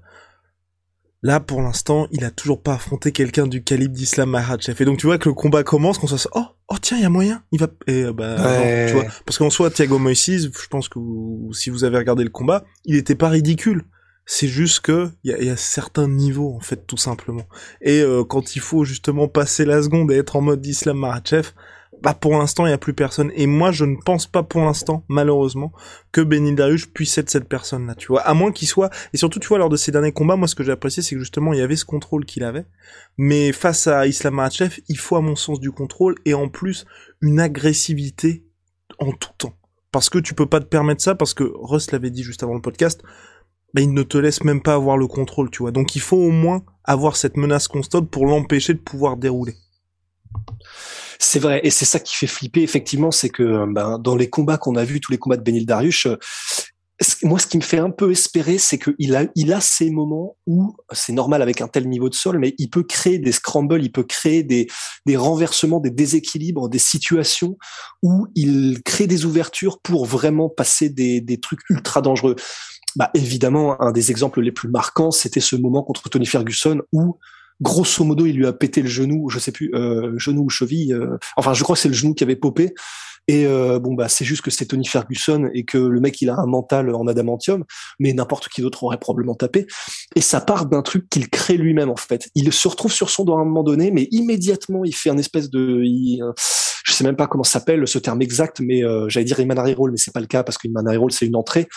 Là, 1.21 1.39
pour 1.39 1.61
l'instant, 1.61 2.07
il 2.11 2.25
a 2.25 2.31
toujours 2.31 2.61
pas 2.61 2.73
affronté 2.73 3.11
quelqu'un 3.11 3.45
du 3.45 3.63
calibre 3.63 3.93
d'Islam 3.93 4.31
Makhachev. 4.31 4.81
Et 4.81 4.85
donc, 4.85 4.97
tu 4.97 5.05
vois 5.05 5.19
que 5.19 5.29
le 5.29 5.35
combat 5.35 5.63
commence, 5.63 5.99
qu'on 5.99 6.07
se 6.07 6.27
oh, 6.33 6.45
oh, 6.67 6.75
tiens, 6.81 6.97
il 6.97 7.03
y 7.03 7.05
a 7.05 7.09
moyen, 7.09 7.43
il 7.53 7.59
va, 7.59 7.67
et, 7.87 8.03
euh, 8.03 8.11
bah, 8.11 8.35
tu 8.87 8.93
vois. 8.93 9.05
Parce 9.25 9.37
qu'en 9.37 9.49
soi, 9.49 9.69
Thiago 9.69 9.99
Moises, 9.99 10.51
je 10.51 10.67
pense 10.69 10.89
que 10.89 10.99
si 11.53 11.69
vous 11.69 11.85
avez 11.85 11.97
regardé 11.97 12.23
le 12.25 12.29
combat, 12.29 12.65
il 12.83 12.97
était 12.97 13.15
pas 13.15 13.29
ridicule. 13.29 13.85
C'est 14.25 14.47
juste 14.47 14.79
que 14.81 15.09
il 15.23 15.31
y 15.31 15.49
a, 15.49 15.57
certains 15.57 16.07
niveaux 16.07 16.53
en 16.55 16.61
fait 16.61 16.87
tout 16.87 16.97
simplement. 16.97 17.45
Et 17.81 18.01
euh, 18.01 18.23
quand 18.23 18.55
il 18.55 18.61
faut 18.61 18.85
justement 18.85 19.27
passer 19.27 19.65
la 19.65 19.81
seconde 19.83 20.11
et 20.11 20.17
être 20.17 20.35
en 20.37 20.41
mode 20.41 20.65
Islam 20.65 20.97
Makhachev, 20.97 21.49
bah 22.01 22.13
pour 22.13 22.31
l'instant 22.33 22.65
il 22.65 22.69
y 22.69 22.73
a 22.73 22.77
plus 22.77 22.93
personne. 22.93 23.31
Et 23.35 23.47
moi 23.47 23.71
je 23.71 23.83
ne 23.83 23.97
pense 23.97 24.25
pas 24.27 24.43
pour 24.43 24.61
l'instant 24.61 25.03
malheureusement 25.09 25.73
que 26.13 26.21
Benil 26.21 26.55
Darius 26.55 26.85
puisse 26.85 27.17
être 27.17 27.29
cette 27.29 27.49
personne 27.49 27.85
là. 27.85 27.95
Tu 27.95 28.07
vois, 28.07 28.21
à 28.21 28.33
moins 28.33 28.53
qu'il 28.53 28.67
soit. 28.67 28.89
Et 29.13 29.17
surtout 29.17 29.39
tu 29.39 29.47
vois 29.49 29.57
lors 29.57 29.69
de 29.69 29.77
ses 29.77 29.91
derniers 29.91 30.13
combats, 30.13 30.37
moi 30.37 30.47
ce 30.47 30.55
que 30.55 30.63
j'ai 30.63 30.71
apprécié 30.71 31.03
c'est 31.03 31.15
que 31.15 31.21
justement 31.21 31.51
il 31.51 31.59
y 31.59 31.63
avait 31.63 31.75
ce 31.75 31.85
contrôle 31.85 32.25
qu'il 32.25 32.43
avait. 32.45 32.65
Mais 33.17 33.51
face 33.51 33.87
à 33.87 34.07
Islam 34.07 34.35
Makhachev, 34.35 34.79
il 34.87 34.97
faut 34.97 35.17
à 35.17 35.21
mon 35.21 35.35
sens 35.35 35.59
du 35.59 35.71
contrôle 35.71 36.15
et 36.23 36.33
en 36.33 36.47
plus 36.47 36.85
une 37.21 37.41
agressivité 37.41 38.45
en 38.99 39.11
tout 39.11 39.31
temps. 39.37 39.57
Parce 39.91 40.09
que 40.09 40.17
tu 40.17 40.33
peux 40.33 40.47
pas 40.47 40.59
te 40.59 40.65
permettre 40.65 41.03
ça, 41.03 41.13
parce 41.13 41.33
que 41.33 41.43
Russ 41.55 41.91
l'avait 41.91 42.09
dit 42.09 42.23
juste 42.23 42.41
avant 42.41 42.55
le 42.55 42.61
podcast, 42.61 43.03
bah, 43.73 43.81
il 43.81 43.93
ne 43.93 44.03
te 44.03 44.17
laisse 44.17 44.43
même 44.43 44.61
pas 44.61 44.73
avoir 44.73 44.97
le 44.97 45.07
contrôle, 45.07 45.49
tu 45.49 45.59
vois. 45.59 45.71
Donc 45.71 45.95
il 45.95 46.01
faut 46.01 46.17
au 46.17 46.31
moins 46.31 46.63
avoir 46.83 47.15
cette 47.15 47.37
menace 47.37 47.67
constante 47.67 48.09
pour 48.09 48.25
l'empêcher 48.25 48.73
de 48.73 48.79
pouvoir 48.79 49.17
dérouler. 49.17 49.55
C'est 51.19 51.39
vrai, 51.39 51.61
et 51.63 51.69
c'est 51.69 51.85
ça 51.85 51.99
qui 51.99 52.15
fait 52.15 52.27
flipper, 52.27 52.63
effectivement, 52.63 53.11
c'est 53.11 53.29
que 53.29 53.65
ben, 53.71 53.97
dans 53.99 54.15
les 54.15 54.29
combats 54.29 54.57
qu'on 54.57 54.75
a 54.75 54.83
vus, 54.83 54.99
tous 54.99 55.11
les 55.11 55.17
combats 55.17 55.37
de 55.37 55.43
Benil 55.43 55.65
Darius, 55.65 56.05
euh, 56.05 56.17
moi, 57.23 57.39
ce 57.39 57.47
qui 57.47 57.57
me 57.57 57.63
fait 57.63 57.79
un 57.79 57.89
peu 57.89 58.11
espérer, 58.11 58.57
c'est 58.57 58.77
qu'il 58.77 59.15
a, 59.15 59.25
il 59.35 59.51
a 59.51 59.61
ces 59.61 59.89
moments 59.89 60.37
où 60.45 60.75
c'est 60.91 61.11
normal 61.11 61.41
avec 61.41 61.61
un 61.61 61.67
tel 61.67 61.87
niveau 61.89 62.09
de 62.09 62.13
sol, 62.13 62.37
mais 62.37 62.53
il 62.57 62.69
peut 62.69 62.83
créer 62.83 63.19
des 63.19 63.31
scrambles, 63.31 63.83
il 63.83 63.91
peut 63.91 64.03
créer 64.03 64.43
des, 64.43 64.67
des 65.05 65.17
renversements, 65.17 65.79
des 65.79 65.91
déséquilibres, 65.91 66.69
des 66.69 66.79
situations 66.79 67.57
où 68.03 68.27
il 68.35 68.81
crée 68.83 69.07
des 69.07 69.25
ouvertures 69.25 69.79
pour 69.81 70.05
vraiment 70.05 70.49
passer 70.49 70.89
des, 70.89 71.19
des 71.19 71.39
trucs 71.39 71.61
ultra 71.69 72.01
dangereux 72.01 72.35
bah, 72.95 73.09
évidemment, 73.13 73.81
un 73.81 73.91
des 73.91 74.11
exemples 74.11 74.41
les 74.41 74.51
plus 74.51 74.69
marquants, 74.69 75.11
c'était 75.11 75.39
ce 75.39 75.55
moment 75.55 75.83
contre 75.83 76.09
Tony 76.09 76.25
Ferguson 76.25 76.81
où 76.91 77.17
grosso 77.61 78.03
modo, 78.03 78.25
il 78.25 78.35
lui 78.35 78.47
a 78.47 78.53
pété 78.53 78.81
le 78.81 78.89
genou, 78.89 79.29
je 79.29 79.39
sais 79.39 79.51
plus, 79.51 79.71
euh, 79.73 80.17
genou 80.17 80.45
ou 80.45 80.49
cheville. 80.49 80.93
Euh, 80.93 81.17
enfin, 81.37 81.53
je 81.53 81.63
crois 81.63 81.75
que 81.75 81.81
c'est 81.81 81.87
le 81.87 81.93
genou 81.93 82.13
qui 82.13 82.23
avait 82.23 82.35
popé. 82.35 82.73
Et 83.29 83.45
euh, 83.45 83.79
bon 83.79 83.93
bah 83.93 84.09
c'est 84.09 84.25
juste 84.25 84.41
que 84.41 84.51
c'est 84.51 84.65
Tony 84.65 84.85
Ferguson 84.85 85.49
et 85.53 85.63
que 85.63 85.77
le 85.77 86.01
mec 86.01 86.21
il 86.21 86.29
a 86.29 86.35
un 86.35 86.45
mental 86.45 86.93
en 86.93 87.07
adamantium, 87.07 87.63
mais 87.97 88.11
n'importe 88.11 88.49
qui 88.49 88.61
d'autre 88.61 88.83
aurait 88.83 88.99
probablement 88.99 89.33
tapé. 89.33 89.65
Et 90.17 90.21
ça 90.21 90.41
part 90.41 90.65
d'un 90.65 90.81
truc 90.81 91.07
qu'il 91.09 91.29
crée 91.29 91.55
lui-même 91.55 91.89
en 91.89 91.95
fait. 91.95 92.29
Il 92.35 92.51
se 92.51 92.67
retrouve 92.67 92.91
sur 92.91 93.09
son 93.09 93.23
dos 93.23 93.37
à 93.37 93.39
un 93.39 93.45
moment 93.45 93.63
donné, 93.63 93.91
mais 93.91 94.09
immédiatement 94.11 94.83
il 94.83 94.93
fait 94.93 95.09
un 95.09 95.17
espèce 95.17 95.49
de, 95.49 95.83
je 96.83 96.91
sais 96.91 97.03
même 97.03 97.15
pas 97.15 97.27
comment 97.27 97.43
s'appelle 97.43 97.87
ce 97.87 97.97
terme 97.97 98.21
exact, 98.21 98.59
mais 98.59 98.83
euh, 98.83 99.07
j'allais 99.09 99.25
dire 99.25 99.39
Imanari 99.39 99.73
Roll, 99.73 99.91
mais 99.91 99.97
c'est 99.97 100.13
pas 100.13 100.19
le 100.19 100.27
cas 100.27 100.43
parce 100.43 100.57
qu'Imanari 100.57 100.97
Roll 100.97 101.11
c'est 101.11 101.25
une 101.25 101.35
entrée. 101.35 101.67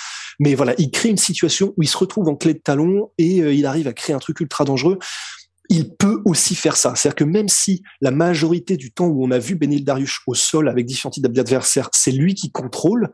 Mais 0.41 0.55
voilà, 0.55 0.75
il 0.79 0.91
crée 0.91 1.09
une 1.09 1.17
situation 1.17 1.73
où 1.77 1.83
il 1.83 1.89
se 1.89 1.97
retrouve 1.97 2.29
en 2.29 2.35
clé 2.35 2.55
de 2.55 2.59
talon 2.59 3.11
et 3.17 3.41
euh, 3.41 3.55
il 3.55 3.67
arrive 3.67 3.87
à 3.89 3.93
créer 3.93 4.15
un 4.15 4.19
truc 4.19 4.41
ultra 4.41 4.65
dangereux. 4.65 4.99
Il 5.69 5.97
peut 5.97 6.23
aussi 6.25 6.55
faire 6.55 6.77
ça. 6.77 6.95
C'est-à-dire 6.95 7.17
que 7.17 7.25
même 7.25 7.49
si 7.49 7.83
la 8.01 8.13
majorité 8.13 8.77
du 8.77 8.93
temps 8.93 9.07
où 9.07 9.25
on 9.25 9.33
a 9.33 9.39
vu 9.39 9.57
Benil 9.57 9.85
Darius 9.85 10.19
au 10.29 10.35
sol 10.35 10.69
avec 10.69 10.87
différents 10.87 11.11
types 11.11 11.27
d'adversaires, 11.27 11.89
c'est 11.93 12.13
lui 12.13 12.35
qui 12.35 12.53
contrôle, 12.53 13.11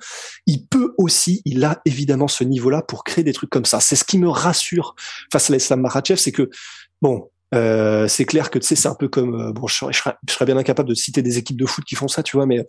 il 0.47 0.67
peut 0.67 0.95
aussi, 0.99 1.41
il 1.47 1.65
a 1.65 1.81
évidemment 1.87 2.29
ce 2.29 2.45
niveau-là 2.45 2.83
pour 2.83 3.05
créer 3.05 3.25
des 3.25 3.33
trucs 3.33 3.49
comme 3.49 3.65
ça. 3.65 3.81
C'est 3.81 3.97
ce 3.97 4.05
qui 4.05 4.19
me 4.19 4.29
rassure 4.29 4.95
face 5.33 5.49
à 5.49 5.55
l'Islam 5.55 5.81
Makhachev, 5.81 6.21
c'est 6.21 6.33
que, 6.33 6.51
bon, 7.01 7.31
euh, 7.55 8.09
c'est 8.09 8.25
clair 8.25 8.51
que 8.51 8.59
tu 8.59 8.67
sais, 8.67 8.77
c'est 8.77 8.89
un 8.89 8.95
peu 8.95 9.09
comme, 9.09 9.35
euh, 9.35 9.53
bon, 9.53 9.67
je 9.67 9.77
serais, 9.77 9.93
je 9.93 10.33
serais, 10.33 10.45
bien 10.47 10.57
incapable 10.57 10.89
de 10.89 10.95
citer 10.95 11.23
des 11.23 11.39
équipes 11.39 11.59
de 11.59 11.67
foot 11.67 11.85
qui 11.85 11.95
font 11.95 12.09
ça, 12.09 12.23
tu 12.23 12.37
vois, 12.37 12.47
mais 12.47 12.65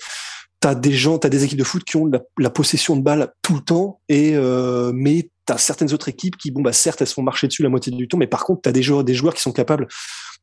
t'as 0.60 0.76
des 0.76 0.94
gens, 0.94 1.18
t'as 1.18 1.30
des 1.30 1.44
équipes 1.44 1.60
de 1.60 1.64
foot 1.64 1.84
qui 1.84 1.98
ont 1.98 2.10
la, 2.38 2.50
possession 2.50 2.96
de 2.96 3.02
balle 3.02 3.34
tout 3.42 3.56
le 3.56 3.62
temps, 3.62 4.02
et 4.10 4.36
euh, 4.36 4.92
mais 4.94 5.30
t'as 5.46 5.58
certaines 5.58 5.94
autres 5.94 6.10
équipes 6.10 6.38
qui, 6.38 6.52
bon 6.52 6.62
bah 6.62 6.74
certes, 6.74 7.02
elles 7.02 7.08
se 7.08 7.14
font 7.14 7.22
marcher 7.22 7.48
dessus 7.48 7.64
la 7.64 7.70
moitié 7.70 7.92
du 7.92 8.08
temps, 8.08 8.18
mais 8.18 8.28
par 8.28 8.46
contre 8.46 8.62
t'as 8.62 8.72
des 8.72 8.82
joueurs, 8.84 9.04
des 9.04 9.14
joueurs 9.14 9.34
qui 9.34 9.42
sont 9.42 9.52
capables 9.52 9.88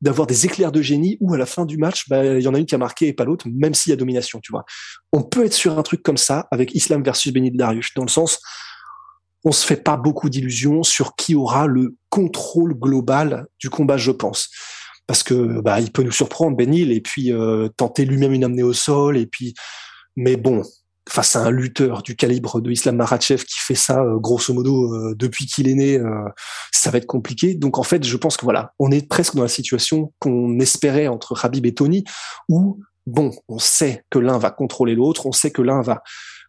d'avoir 0.02 0.26
des 0.26 0.46
éclairs 0.46 0.72
de 0.72 0.82
génie 0.82 1.18
où 1.20 1.34
à 1.34 1.38
la 1.38 1.46
fin 1.46 1.66
du 1.66 1.76
match, 1.76 2.08
bah, 2.08 2.24
il 2.24 2.42
y 2.42 2.48
en 2.48 2.54
a 2.54 2.58
une 2.58 2.66
qui 2.66 2.74
a 2.74 2.78
marqué 2.78 3.08
et 3.08 3.12
pas 3.12 3.24
l'autre, 3.24 3.46
même 3.50 3.74
s'il 3.74 3.90
y 3.90 3.92
a 3.92 3.96
domination, 3.96 4.40
tu 4.40 4.52
vois. 4.52 4.64
On 5.12 5.22
peut 5.22 5.44
être 5.44 5.52
sur 5.52 5.78
un 5.78 5.82
truc 5.82 6.02
comme 6.02 6.16
ça 6.16 6.48
avec 6.50 6.74
Islam 6.74 7.02
versus 7.02 7.32
Benit 7.32 7.50
Darius, 7.50 7.92
dans 7.94 8.04
le 8.04 8.08
sens, 8.08 8.40
on 9.44 9.52
se 9.52 9.66
fait 9.66 9.82
pas 9.82 9.96
beaucoup 9.96 10.28
d'illusions 10.28 10.82
sur 10.82 11.14
qui 11.16 11.34
aura 11.34 11.66
le 11.66 11.96
contrôle 12.10 12.74
global 12.74 13.46
du 13.58 13.70
combat, 13.70 13.96
je 13.96 14.10
pense. 14.10 14.50
Parce 15.06 15.22
que 15.22 15.60
bah, 15.60 15.80
il 15.80 15.90
peut 15.90 16.02
nous 16.02 16.12
surprendre, 16.12 16.56
Benil, 16.56 16.92
et 16.92 17.00
puis 17.00 17.32
euh, 17.32 17.68
tenter 17.76 18.04
lui-même 18.04 18.32
une 18.32 18.44
amenée 18.44 18.62
au 18.62 18.74
sol, 18.74 19.16
et 19.16 19.26
puis. 19.26 19.54
Mais 20.16 20.36
bon, 20.36 20.62
face 21.08 21.36
à 21.36 21.40
un 21.40 21.50
lutteur 21.50 22.02
du 22.02 22.16
calibre 22.16 22.60
de 22.60 22.70
Islam 22.70 22.96
Makhachev 22.96 23.44
qui 23.44 23.58
fait 23.60 23.76
ça 23.76 24.02
euh, 24.02 24.18
grosso 24.18 24.52
modo 24.52 24.92
euh, 24.92 25.14
depuis 25.16 25.46
qu'il 25.46 25.68
est 25.68 25.74
né, 25.74 25.98
ça 26.72 26.90
va 26.90 26.98
être 26.98 27.06
compliqué. 27.06 27.54
Donc 27.54 27.78
en 27.78 27.84
fait, 27.84 28.04
je 28.04 28.16
pense 28.16 28.36
que 28.36 28.44
voilà, 28.44 28.74
on 28.78 28.90
est 28.90 29.08
presque 29.08 29.36
dans 29.36 29.42
la 29.42 29.48
situation 29.48 30.12
qu'on 30.18 30.58
espérait 30.58 31.06
entre 31.06 31.44
Habib 31.44 31.64
et 31.64 31.74
Tony, 31.74 32.04
où 32.48 32.80
bon, 33.06 33.30
on 33.48 33.58
sait 33.58 34.04
que 34.10 34.18
l'un 34.18 34.38
va 34.38 34.50
contrôler 34.50 34.94
l'autre, 34.94 35.26
on 35.26 35.32
sait 35.32 35.50
que 35.50 35.62
l'un 35.62 35.80
va 35.80 36.02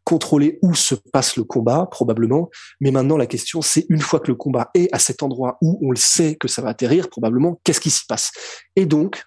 contrôler 0.04 0.60
où 0.62 0.74
se 0.74 0.96
passe 0.96 1.38
le 1.38 1.44
combat, 1.44 1.88
probablement. 1.90 2.50
Mais 2.80 2.92
maintenant, 2.92 3.18
la 3.18 3.28
question, 3.28 3.62
c'est 3.62 3.86
une 3.90 4.00
fois 4.00 4.20
que 4.20 4.28
le 4.28 4.36
combat 4.36 4.70
est 4.74 4.90
à 4.94 5.00
cet 5.00 5.24
endroit 5.24 5.58
où 5.62 5.80
on 5.82 5.92
le 5.92 5.98
sait 5.98 6.36
que 6.36 6.48
ça 6.48 6.62
va 6.62 6.70
atterrir, 6.70 7.10
probablement, 7.10 7.60
qu'est-ce 7.64 7.82
qui 7.82 7.92
s'y 7.92 8.06
passe? 8.06 8.32
Et 8.76 8.86
donc, 8.86 9.24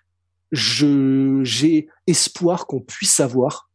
je 0.53 1.41
j'ai 1.43 1.89
espoir 2.07 2.67
qu'on 2.67 2.81
puisse 2.81 3.21
avoir 3.21 3.71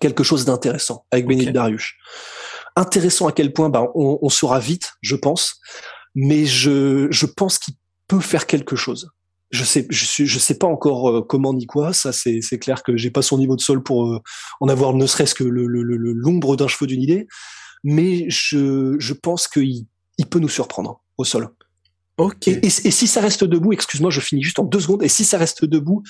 quelque 0.00 0.22
chose 0.22 0.44
d'intéressant 0.44 1.06
avec 1.10 1.26
okay. 1.26 1.52
Darius. 1.52 1.94
Intéressant 2.76 3.26
à 3.26 3.32
quel 3.32 3.52
point, 3.52 3.70
bah, 3.70 3.90
on, 3.94 4.18
on 4.20 4.28
saura 4.28 4.58
vite, 4.58 4.92
je 5.00 5.16
pense, 5.16 5.60
mais 6.14 6.44
je, 6.44 7.08
je 7.10 7.26
pense 7.26 7.58
qu'il 7.58 7.74
peut 8.08 8.20
faire 8.20 8.46
quelque 8.46 8.76
chose 8.76 9.10
je 9.50 9.64
sais, 9.64 9.86
je 9.90 10.04
suis, 10.04 10.26
je 10.26 10.38
sais 10.38 10.58
pas 10.58 10.66
encore 10.66 11.10
euh, 11.10 11.22
comment 11.22 11.54
ni 11.54 11.66
quoi. 11.66 11.92
Ça, 11.92 12.12
c'est, 12.12 12.40
c'est 12.42 12.58
clair 12.58 12.82
que 12.82 12.96
j'ai 12.96 13.10
pas 13.10 13.22
son 13.22 13.38
niveau 13.38 13.56
de 13.56 13.60
sol 13.60 13.82
pour 13.82 14.06
euh, 14.06 14.20
en 14.60 14.68
avoir 14.68 14.94
ne 14.94 15.06
serait-ce 15.06 15.34
que 15.34 15.44
le, 15.44 15.66
le, 15.66 15.82
le, 15.82 15.96
l'ombre 16.12 16.56
d'un 16.56 16.68
cheveu 16.68 16.86
d'une 16.86 17.02
idée. 17.02 17.26
Mais 17.84 18.28
je, 18.28 18.96
je 18.98 19.12
pense 19.12 19.46
qu'il 19.46 19.86
il 20.18 20.26
peut 20.26 20.38
nous 20.38 20.48
surprendre 20.48 21.02
au 21.18 21.24
sol. 21.24 21.48
Ok. 22.18 22.48
Et, 22.48 22.66
et, 22.66 22.70
si 22.70 23.06
ça 23.06 23.20
reste 23.20 23.44
debout, 23.44 23.72
excuse-moi, 23.72 24.10
je 24.10 24.20
finis 24.20 24.42
juste 24.42 24.58
en 24.58 24.64
deux 24.64 24.80
secondes. 24.80 25.02
Et 25.02 25.08
si 25.08 25.24
ça 25.24 25.36
reste 25.38 25.64
debout, 25.64 26.02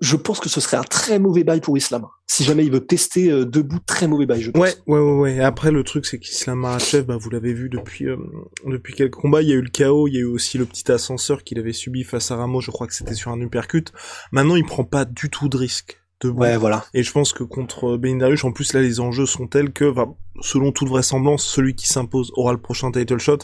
je 0.00 0.16
pense 0.16 0.40
que 0.40 0.48
ce 0.48 0.60
serait 0.60 0.76
un 0.76 0.84
très 0.84 1.18
mauvais 1.18 1.44
bail 1.44 1.60
pour 1.60 1.76
Islam. 1.76 2.06
Si 2.26 2.44
jamais 2.44 2.64
il 2.64 2.72
veut 2.72 2.84
tester 2.84 3.30
euh, 3.30 3.44
debout, 3.44 3.78
très 3.84 4.06
mauvais 4.06 4.26
bail, 4.26 4.40
je 4.40 4.50
pense. 4.50 4.62
Ouais, 4.62 4.74
ouais, 4.86 5.00
ouais, 5.00 5.20
ouais. 5.20 5.40
Après, 5.40 5.70
le 5.70 5.82
truc, 5.84 6.06
c'est 6.06 6.18
qu'Islam 6.18 6.58
Marachev, 6.60 7.04
bah, 7.04 7.16
vous 7.16 7.30
l'avez 7.30 7.52
vu 7.52 7.68
depuis, 7.68 8.08
euh, 8.08 8.16
depuis 8.64 8.94
quelques 8.94 9.14
combats, 9.14 9.42
il 9.42 9.48
y 9.48 9.52
a 9.52 9.56
eu 9.56 9.60
le 9.60 9.70
chaos, 9.70 10.08
il 10.08 10.14
y 10.14 10.18
a 10.18 10.20
eu 10.20 10.24
aussi 10.24 10.56
le 10.58 10.64
petit 10.64 10.90
ascenseur 10.90 11.44
qu'il 11.44 11.58
avait 11.58 11.72
subi 11.72 12.04
face 12.04 12.30
à 12.30 12.36
Ramos, 12.36 12.60
je 12.60 12.70
crois 12.70 12.86
que 12.86 12.94
c'était 12.94 13.14
sur 13.14 13.32
un 13.32 13.40
uppercut. 13.40 13.92
Maintenant, 14.30 14.56
il 14.56 14.64
prend 14.64 14.84
pas 14.84 15.04
du 15.04 15.30
tout 15.30 15.48
de 15.48 15.56
risque. 15.56 15.98
Debout. 16.20 16.42
Ouais, 16.42 16.56
voilà. 16.56 16.84
Et 16.94 17.02
je 17.02 17.10
pense 17.10 17.32
que 17.32 17.42
contre 17.42 17.96
Benindarius, 17.96 18.44
en 18.44 18.52
plus, 18.52 18.74
là, 18.74 18.80
les 18.80 19.00
enjeux 19.00 19.26
sont 19.26 19.48
tels 19.48 19.72
que, 19.72 19.90
bah, 19.90 20.06
selon 20.40 20.70
toute 20.70 20.88
vraisemblance, 20.88 21.44
celui 21.44 21.74
qui 21.74 21.88
s'impose 21.88 22.30
aura 22.36 22.52
le 22.52 22.60
prochain 22.60 22.92
title 22.92 23.18
shot. 23.18 23.38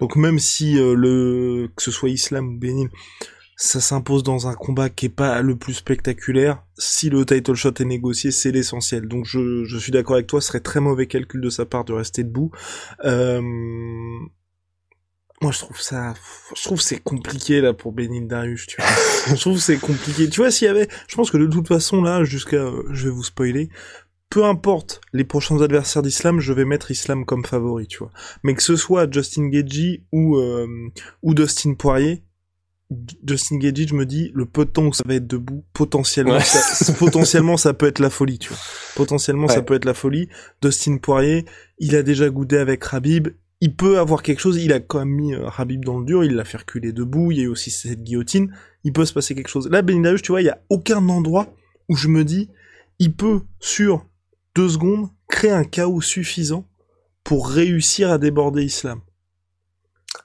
Donc, 0.00 0.16
même 0.16 0.38
si 0.38 0.78
euh, 0.78 0.94
le, 0.94 1.68
que 1.76 1.82
ce 1.82 1.90
soit 1.90 2.08
Islam 2.08 2.48
ou 2.48 2.58
Benin, 2.58 2.88
ça 3.62 3.80
s'impose 3.80 4.24
dans 4.24 4.48
un 4.48 4.54
combat 4.54 4.88
qui 4.90 5.06
est 5.06 5.08
pas 5.08 5.40
le 5.40 5.54
plus 5.54 5.74
spectaculaire. 5.74 6.64
Si 6.78 7.10
le 7.10 7.24
title 7.24 7.54
shot 7.54 7.74
est 7.78 7.84
négocié, 7.84 8.32
c'est 8.32 8.50
l'essentiel. 8.50 9.06
Donc 9.06 9.24
je, 9.24 9.62
je 9.62 9.78
suis 9.78 9.92
d'accord 9.92 10.16
avec 10.16 10.26
toi, 10.26 10.40
ce 10.40 10.48
serait 10.48 10.58
très 10.58 10.80
mauvais 10.80 11.06
calcul 11.06 11.40
de 11.40 11.48
sa 11.48 11.64
part 11.64 11.84
de 11.84 11.92
rester 11.92 12.24
debout. 12.24 12.50
Euh... 13.04 13.40
Moi 15.40 15.52
je 15.52 15.58
trouve 15.60 15.80
ça, 15.80 16.14
je 16.56 16.62
trouve 16.64 16.80
c'est 16.80 16.98
compliqué 16.98 17.60
là 17.60 17.72
pour 17.72 17.92
Benin 17.92 18.26
Darius, 18.26 18.66
tu 18.66 18.80
vois. 18.80 18.90
je 19.36 19.40
trouve 19.40 19.58
c'est 19.58 19.78
compliqué. 19.78 20.28
Tu 20.28 20.40
vois 20.40 20.50
s'il 20.50 20.66
y 20.66 20.68
avait, 20.68 20.88
je 21.06 21.14
pense 21.14 21.30
que 21.30 21.38
de 21.38 21.46
toute 21.46 21.68
façon 21.68 22.02
là, 22.02 22.24
jusqu'à, 22.24 22.68
je 22.90 23.04
vais 23.04 23.14
vous 23.14 23.22
spoiler, 23.22 23.68
peu 24.28 24.44
importe 24.44 25.00
les 25.12 25.24
prochains 25.24 25.60
adversaires 25.62 26.02
d'Islam, 26.02 26.40
je 26.40 26.52
vais 26.52 26.64
mettre 26.64 26.90
Islam 26.90 27.24
comme 27.24 27.44
favori, 27.44 27.86
tu 27.86 27.98
vois. 27.98 28.10
Mais 28.42 28.54
que 28.54 28.62
ce 28.62 28.74
soit 28.74 29.12
Justin 29.12 29.48
Gagey 29.48 30.02
ou 30.10 30.36
euh, 30.36 30.66
ou 31.22 31.34
Dustin 31.34 31.74
Poirier, 31.74 32.24
Justin 33.26 33.58
Gage, 33.58 33.88
je 33.88 33.94
me 33.94 34.06
dis, 34.06 34.30
le 34.34 34.46
peu 34.46 34.64
de 34.64 34.70
temps 34.70 34.86
où 34.86 34.92
ça 34.92 35.02
va 35.06 35.14
être 35.14 35.26
debout, 35.26 35.64
potentiellement, 35.72 36.40
ça, 36.40 36.92
potentiellement, 36.94 37.56
ça 37.56 37.74
peut 37.74 37.86
être 37.86 37.98
la 37.98 38.10
folie, 38.10 38.38
tu 38.38 38.48
vois. 38.48 38.58
Potentiellement, 38.96 39.48
ça 39.48 39.62
peut 39.62 39.74
être 39.74 39.84
la 39.84 39.94
folie. 39.94 40.28
Dustin 40.60 40.98
Poirier, 40.98 41.44
il 41.78 41.96
a 41.96 42.02
déjà 42.02 42.28
goûté 42.30 42.58
avec 42.58 42.82
Rabib. 42.84 43.28
Il 43.60 43.76
peut 43.76 43.98
avoir 43.98 44.22
quelque 44.22 44.40
chose. 44.40 44.56
Il 44.56 44.72
a 44.72 44.80
quand 44.80 44.98
même 44.98 45.10
mis 45.10 45.34
euh, 45.34 45.46
Rabib 45.48 45.84
dans 45.84 46.00
le 46.00 46.04
dur. 46.04 46.24
Il 46.24 46.34
l'a 46.34 46.44
fait 46.44 46.58
reculer 46.58 46.92
debout. 46.92 47.30
Il 47.30 47.38
y 47.38 47.40
a 47.42 47.44
eu 47.44 47.48
aussi 47.48 47.70
cette 47.70 48.02
guillotine. 48.02 48.52
Il 48.82 48.92
peut 48.92 49.04
se 49.04 49.12
passer 49.12 49.34
quelque 49.36 49.48
chose. 49.48 49.68
Là, 49.70 49.82
Benidarius, 49.82 50.22
tu 50.22 50.32
vois, 50.32 50.42
il 50.42 50.46
y 50.46 50.50
a 50.50 50.60
aucun 50.68 51.08
endroit 51.08 51.54
où 51.88 51.94
je 51.94 52.08
me 52.08 52.24
dis, 52.24 52.50
il 52.98 53.14
peut, 53.14 53.42
sur 53.60 54.04
deux 54.54 54.68
secondes, 54.68 55.08
créer 55.28 55.50
un 55.50 55.64
chaos 55.64 56.00
suffisant 56.00 56.68
pour 57.24 57.48
réussir 57.48 58.10
à 58.10 58.18
déborder 58.18 58.64
Islam. 58.64 59.00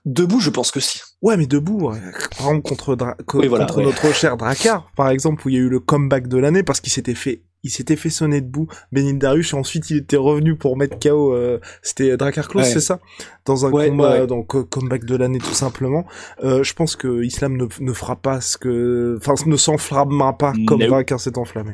Debout, 0.06 0.40
je 0.40 0.50
pense 0.50 0.72
que 0.72 0.80
si. 0.80 1.02
Ouais, 1.22 1.36
mais 1.36 1.48
debout, 1.48 1.90
par 1.90 1.96
exemple 1.96 2.62
contre, 2.62 2.96
contre 2.96 3.82
notre 3.82 4.14
cher 4.14 4.38
Drakkar, 4.38 4.92
par 4.96 5.10
exemple, 5.10 5.48
où 5.48 5.50
il 5.50 5.56
y 5.56 5.58
a 5.58 5.62
eu 5.62 5.70
le 5.70 5.80
comeback 5.80 6.28
de 6.28 6.38
l'année 6.38 6.62
parce 6.62 6.80
qu'il 6.80 6.92
s'était 6.92 7.16
fait 7.16 7.42
il 7.64 7.70
s'était 7.70 7.96
fait 7.96 8.10
sonner 8.10 8.42
debout 8.42 8.68
Benin 8.92 9.16
Darius 9.16 9.54
et 9.54 9.56
ensuite 9.56 9.90
il 9.90 9.98
était 9.98 10.18
revenu 10.18 10.56
pour 10.56 10.78
mettre 10.78 11.00
KO 11.00 11.34
euh, 11.34 11.60
c'était 11.82 12.16
Drakkar 12.16 12.48
Close 12.48 12.66
c'est 12.66 12.80
ça? 12.80 13.00
Dans 13.46 13.66
un 13.66 13.72
combat 13.72 14.26
donc 14.26 14.70
comeback 14.70 15.06
de 15.06 15.16
l'année 15.16 15.40
tout 15.40 15.54
simplement. 15.54 16.06
Euh, 16.44 16.64
je 16.64 16.74
pense 16.74 16.96
que 16.96 17.24
Islam 17.24 17.58
ne, 17.58 17.66
ne 17.80 17.94
fera 17.94 18.16
pas 18.16 18.42
ce 18.42 18.58
que 18.58 19.18
enfin 19.18 19.34
ne 19.46 19.58
s'enflammera 19.58 20.38
pas 20.38 20.54
comme 20.66 20.80
Drakkar 20.80 21.20
s'est 21.20 21.38
enflammé. 21.38 21.74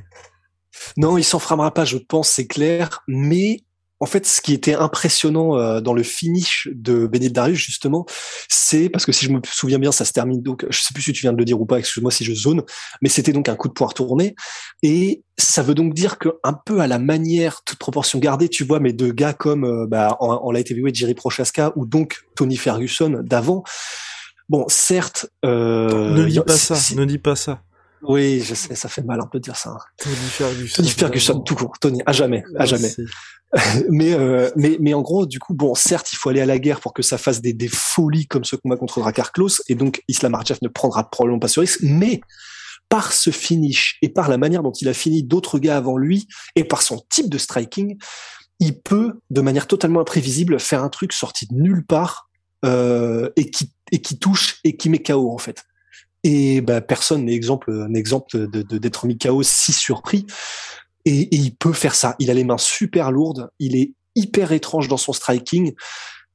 Non 0.97 1.17
il 1.17 1.23
s'enflammera 1.23 1.71
pas 1.71 1.85
je 1.85 1.97
pense 1.97 2.29
c'est 2.29 2.47
clair 2.47 3.03
mais 3.07 3.59
en 4.03 4.05
fait, 4.05 4.25
ce 4.25 4.41
qui 4.41 4.51
était 4.51 4.73
impressionnant 4.73 5.57
euh, 5.57 5.79
dans 5.79 5.93
le 5.93 6.03
finish 6.03 6.67
de 6.73 7.07
Darius, 7.29 7.57
justement, 7.57 8.05
c'est 8.49 8.89
parce 8.89 9.05
que 9.05 9.13
si 9.13 9.23
je 9.23 9.31
me 9.31 9.39
souviens 9.45 9.79
bien, 9.79 9.93
ça 9.93 10.03
se 10.03 10.11
termine 10.11 10.41
donc, 10.41 10.65
je 10.69 10.77
sais 10.81 10.93
plus 10.93 11.03
si 11.03 11.13
tu 11.13 11.21
viens 11.21 11.31
de 11.31 11.37
le 11.37 11.45
dire 11.45 11.61
ou 11.61 11.65
pas, 11.65 11.79
excuse-moi 11.79 12.11
si 12.11 12.25
je 12.25 12.33
zone, 12.33 12.63
mais 13.01 13.07
c'était 13.07 13.31
donc 13.31 13.47
un 13.47 13.55
coup 13.55 13.69
de 13.69 13.73
poire 13.73 13.93
tourné, 13.93 14.35
et 14.81 15.23
ça 15.37 15.63
veut 15.63 15.73
donc 15.73 15.93
dire 15.93 16.17
que 16.17 16.27
un 16.43 16.51
peu 16.51 16.81
à 16.81 16.87
la 16.87 16.99
manière, 16.99 17.63
toute 17.63 17.79
proportion 17.79 18.19
gardée, 18.19 18.49
tu 18.49 18.65
vois, 18.65 18.81
mais 18.81 18.91
de 18.91 19.09
gars 19.09 19.31
comme 19.31 19.63
euh, 19.63 19.87
bah, 19.87 20.17
en, 20.19 20.31
en 20.31 20.51
light 20.51 20.69
heavyweight 20.69 20.95
Jerry 20.95 21.13
Prochaska 21.13 21.71
ou 21.77 21.85
donc 21.85 22.25
Tony 22.35 22.57
Ferguson 22.57 23.21
d'avant. 23.23 23.63
Bon, 24.49 24.65
certes, 24.67 25.27
euh, 25.45 26.11
ne 26.11 26.25
dis 26.25 26.41
pas 26.41 26.57
ça, 26.57 26.75
ne 26.93 27.05
dis 27.05 27.19
pas 27.19 27.37
ça. 27.37 27.63
Oui, 28.03 28.41
je 28.41 28.53
sais, 28.53 28.75
ça 28.75 28.89
fait 28.89 29.03
mal 29.03 29.19
un 29.21 29.27
peu 29.27 29.39
de 29.39 29.43
dire 29.43 29.55
ça. 29.55 29.71
Hein. 29.71 29.79
Tony 29.97 30.15
Ferguson. 30.15 30.75
Tony 30.75 30.89
Ferguson, 30.89 31.39
tout 31.39 31.55
court. 31.55 31.73
Tony, 31.79 32.01
à 32.05 32.11
jamais, 32.11 32.43
à 32.57 32.65
jamais. 32.65 32.91
mais, 33.89 34.13
euh, 34.13 34.49
mais, 34.55 34.77
mais 34.79 34.93
en 34.93 35.01
gros, 35.01 35.25
du 35.25 35.39
coup, 35.39 35.53
bon, 35.53 35.75
certes, 35.75 36.11
il 36.11 36.17
faut 36.17 36.29
aller 36.29 36.41
à 36.41 36.45
la 36.45 36.59
guerre 36.59 36.79
pour 36.79 36.93
que 36.93 37.01
ça 37.01 37.17
fasse 37.17 37.41
des, 37.41 37.53
des 37.53 37.67
folies 37.67 38.27
comme 38.27 38.43
ce 38.43 38.55
combat 38.55 38.77
contre 38.77 38.99
Drakkar 38.99 39.31
Klose, 39.31 39.61
et 39.69 39.75
donc 39.75 40.01
Islam 40.07 40.33
Makhachev 40.33 40.59
ne 40.61 40.67
prendra 40.67 41.09
probablement 41.09 41.39
pas 41.39 41.47
ce 41.47 41.59
risque, 41.59 41.79
mais 41.83 42.21
par 42.89 43.13
ce 43.13 43.29
finish 43.29 43.97
et 44.01 44.09
par 44.09 44.29
la 44.29 44.37
manière 44.37 44.63
dont 44.63 44.71
il 44.71 44.87
a 44.87 44.93
fini 44.93 45.23
d'autres 45.23 45.59
gars 45.59 45.77
avant 45.77 45.97
lui, 45.97 46.27
et 46.55 46.63
par 46.63 46.81
son 46.81 47.01
type 47.09 47.29
de 47.29 47.37
striking, 47.37 47.97
il 48.59 48.79
peut, 48.79 49.19
de 49.29 49.41
manière 49.41 49.67
totalement 49.67 50.01
imprévisible, 50.01 50.59
faire 50.59 50.83
un 50.83 50.89
truc 50.89 51.13
sorti 51.13 51.47
de 51.47 51.55
nulle 51.55 51.85
part 51.85 52.29
euh, 52.65 53.29
et 53.35 53.49
qui 53.49 53.71
et 53.91 54.01
qui 54.01 54.17
touche 54.17 54.59
et 54.63 54.75
qui 54.75 54.89
met 54.89 55.01
KO 55.01 55.31
en 55.31 55.37
fait. 55.37 55.63
Et 56.23 56.61
bah, 56.61 56.81
personne 56.81 57.25
n'est 57.25 57.33
exemple 57.33 57.73
n'exemple 57.87 58.47
de 58.47 58.77
d'être 58.77 59.05
mis 59.05 59.17
KO 59.17 59.43
si 59.43 59.73
surpris. 59.73 60.25
Et, 61.05 61.21
et, 61.21 61.35
il 61.35 61.55
peut 61.55 61.73
faire 61.73 61.95
ça. 61.95 62.15
Il 62.19 62.31
a 62.31 62.33
les 62.33 62.45
mains 62.45 62.57
super 62.57 63.11
lourdes. 63.11 63.49
Il 63.59 63.75
est 63.75 63.93
hyper 64.15 64.51
étrange 64.53 64.87
dans 64.87 64.97
son 64.97 65.11
striking. 65.11 65.73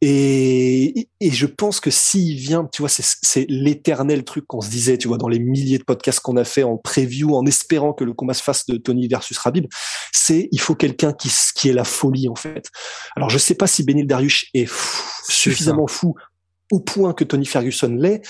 Et, 0.00 1.08
et 1.20 1.30
je 1.30 1.46
pense 1.46 1.80
que 1.80 1.90
s'il 1.90 2.36
vient, 2.36 2.68
tu 2.70 2.82
vois, 2.82 2.88
c'est 2.88 3.46
l'éternel 3.48 4.22
truc 4.22 4.46
qu'on 4.46 4.60
se 4.60 4.70
disait, 4.70 4.96
tu 4.96 5.08
vois, 5.08 5.18
dans 5.18 5.26
les 5.26 5.40
milliers 5.40 5.78
de 5.78 5.82
podcasts 5.82 6.20
qu'on 6.20 6.36
a 6.36 6.44
fait 6.44 6.62
en 6.62 6.76
preview, 6.76 7.34
en 7.34 7.44
espérant 7.46 7.92
que 7.92 8.04
le 8.04 8.12
combat 8.12 8.34
se 8.34 8.42
fasse 8.42 8.66
de 8.66 8.76
Tony 8.76 9.08
versus 9.08 9.36
Rabib, 9.38 9.66
c'est 10.12 10.48
il 10.52 10.60
faut 10.60 10.76
quelqu'un 10.76 11.12
qui 11.12 11.32
qui 11.56 11.68
ait 11.68 11.72
la 11.72 11.82
folie 11.82 12.28
en 12.28 12.36
fait. 12.36 12.70
Alors 13.16 13.28
je 13.28 13.38
sais 13.38 13.56
pas 13.56 13.66
si 13.66 13.82
Benil 13.82 14.06
Darius 14.06 14.44
est, 14.54 14.66
fou, 14.66 15.02
suffisamment 15.28 15.88
fou 15.88 16.14
au 16.70 16.78
point 16.78 17.12
que 17.12 17.24
Tony 17.24 17.46
Ferguson 17.46 17.96
l'est, 17.98 18.22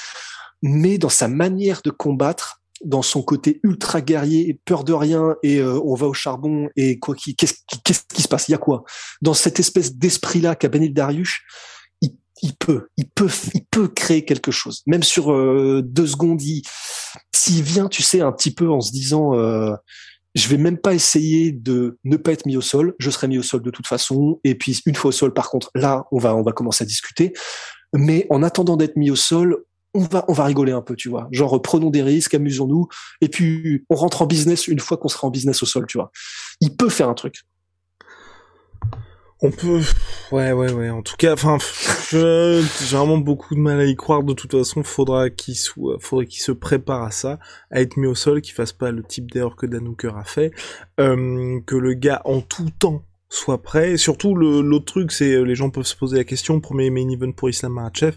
mais 0.62 0.98
dans 0.98 1.08
sa 1.08 1.28
manière 1.28 1.82
de 1.82 1.90
combattre, 1.90 2.62
dans 2.84 3.02
son 3.02 3.22
côté 3.22 3.60
ultra 3.62 4.00
guerrier, 4.00 4.60
peur 4.64 4.84
de 4.84 4.92
rien 4.92 5.36
et 5.42 5.58
euh, 5.58 5.80
on 5.84 5.94
va 5.94 6.06
au 6.06 6.14
charbon 6.14 6.68
et 6.76 6.98
quoi 6.98 7.14
qui 7.14 7.34
qu'est-ce 7.34 7.54
qui, 8.14 8.22
se 8.22 8.28
passe? 8.28 8.48
Il 8.48 8.52
y 8.52 8.54
a 8.54 8.58
quoi? 8.58 8.84
Dans 9.20 9.34
cette 9.34 9.58
espèce 9.58 9.94
d'esprit 9.94 10.40
là 10.40 10.54
qu'a 10.54 10.68
Benil 10.68 10.94
Darius, 10.94 11.38
il, 12.00 12.10
il, 12.42 12.54
peut, 12.54 12.88
il 12.96 13.08
peut, 13.08 13.30
il 13.54 13.64
peut 13.66 13.88
créer 13.88 14.24
quelque 14.24 14.52
chose. 14.52 14.82
Même 14.86 15.02
sur 15.02 15.32
euh, 15.32 15.82
deux 15.84 16.06
secondes, 16.06 16.40
s'il 17.34 17.62
vient, 17.62 17.88
tu 17.88 18.02
sais, 18.02 18.20
un 18.20 18.32
petit 18.32 18.54
peu 18.54 18.70
en 18.70 18.80
se 18.80 18.92
disant, 18.92 19.34
euh, 19.34 19.74
je 20.34 20.48
vais 20.48 20.58
même 20.58 20.78
pas 20.78 20.94
essayer 20.94 21.50
de 21.50 21.98
ne 22.04 22.16
pas 22.16 22.32
être 22.32 22.46
mis 22.46 22.56
au 22.56 22.60
sol. 22.60 22.94
Je 22.98 23.10
serai 23.10 23.26
mis 23.26 23.38
au 23.38 23.42
sol 23.42 23.62
de 23.62 23.70
toute 23.70 23.86
façon. 23.86 24.40
Et 24.44 24.54
puis 24.54 24.80
une 24.86 24.94
fois 24.94 25.08
au 25.08 25.12
sol, 25.12 25.32
par 25.32 25.50
contre, 25.50 25.70
là, 25.74 26.04
on 26.12 26.18
va 26.18 26.36
on 26.36 26.42
va 26.42 26.52
commencer 26.52 26.84
à 26.84 26.86
discuter. 26.86 27.32
Mais 27.94 28.26
en 28.30 28.42
attendant 28.42 28.76
d'être 28.76 28.96
mis 28.96 29.10
au 29.10 29.16
sol, 29.16 29.64
on 29.94 30.32
va 30.32 30.44
rigoler 30.44 30.72
un 30.72 30.82
peu, 30.82 30.94
tu 30.96 31.08
vois. 31.08 31.28
Genre 31.30 31.60
prenons 31.62 31.90
des 31.90 32.02
risques, 32.02 32.34
amusons-nous. 32.34 32.88
Et 33.20 33.28
puis 33.28 33.84
on 33.90 33.94
rentre 33.94 34.22
en 34.22 34.26
business 34.26 34.68
une 34.68 34.80
fois 34.80 34.96
qu'on 34.96 35.08
sera 35.08 35.26
en 35.26 35.30
business 35.30 35.62
au 35.62 35.66
sol, 35.66 35.86
tu 35.86 35.98
vois. 35.98 36.10
Il 36.60 36.76
peut 36.76 36.88
faire 36.88 37.08
un 37.08 37.14
truc. 37.14 37.44
On 39.40 39.52
peut, 39.52 39.80
ouais, 40.32 40.50
ouais, 40.50 40.72
ouais. 40.72 40.90
En 40.90 41.02
tout 41.02 41.14
cas, 41.16 41.32
enfin, 41.32 41.58
j'ai 42.10 42.96
vraiment 42.96 43.18
beaucoup 43.18 43.54
de 43.54 43.60
mal 43.60 43.78
à 43.78 43.84
y 43.84 43.94
croire. 43.94 44.24
De 44.24 44.32
toute 44.32 44.50
façon, 44.50 44.82
faudra 44.82 45.30
qu'il 45.30 45.54
soit, 45.54 45.96
faudrait 46.00 46.26
qu'il 46.26 46.42
se 46.42 46.50
prépare 46.50 47.04
à 47.04 47.12
ça, 47.12 47.38
à 47.70 47.80
être 47.80 47.96
mis 47.96 48.08
au 48.08 48.16
sol, 48.16 48.40
qu'il 48.40 48.54
fasse 48.54 48.72
pas 48.72 48.90
le 48.90 49.04
type 49.04 49.30
d'erreur 49.30 49.54
que 49.54 49.66
Danouker 49.66 50.10
a 50.16 50.24
fait, 50.24 50.50
euh, 50.98 51.60
que 51.66 51.76
le 51.76 51.94
gars 51.94 52.20
en 52.24 52.40
tout 52.40 52.70
temps 52.80 53.04
soit 53.28 53.62
prêt. 53.62 53.96
surtout, 53.96 54.34
l'autre 54.34 54.86
truc, 54.86 55.12
c'est 55.12 55.32
euh, 55.34 55.42
les 55.42 55.54
gens 55.54 55.70
peuvent 55.70 55.84
se 55.84 55.94
poser 55.94 56.16
la 56.16 56.24
question. 56.24 56.60
Premier 56.60 56.90
main 56.90 57.08
event 57.08 57.32
pour 57.32 57.48
Islam 57.48 57.74
Makhachev, 57.74 58.16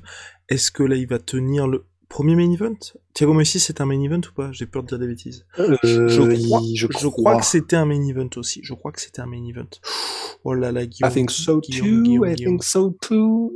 est-ce 0.51 0.69
que 0.69 0.83
là 0.83 0.95
il 0.97 1.07
va 1.07 1.17
tenir 1.17 1.65
le 1.67 1.85
premier 2.09 2.35
main 2.35 2.51
event? 2.51 2.77
Thiago 3.13 3.33
Messi, 3.33 3.59
c'est 3.59 3.81
un 3.81 3.85
main 3.85 4.01
event 4.01 4.21
ou 4.29 4.33
pas? 4.33 4.51
J'ai 4.51 4.65
peur 4.65 4.83
de 4.83 4.87
dire 4.87 4.99
des 4.99 5.07
bêtises. 5.07 5.45
Euh, 5.59 5.77
je, 5.83 6.45
crois, 6.45 6.61
je, 6.73 7.07
crois, 7.07 7.37
que 7.37 7.45
c'était 7.45 7.75
un 7.75 7.85
main 7.85 8.01
event 8.07 8.29
aussi. 8.37 8.61
Je 8.63 8.73
crois 8.73 8.91
que 8.91 9.01
c'était 9.01 9.21
un 9.21 9.25
main 9.25 9.45
event. 9.47 9.69
Oh 10.43 10.53
là 10.53 10.71
là, 10.71 10.85
Guillaume. 10.85 11.11
I 11.11 11.13
think 11.13 11.31
so 11.31 11.61
too. 11.61 12.25
I 12.25 12.35
think 12.35 12.63
so 12.63 12.95
too. 13.01 13.51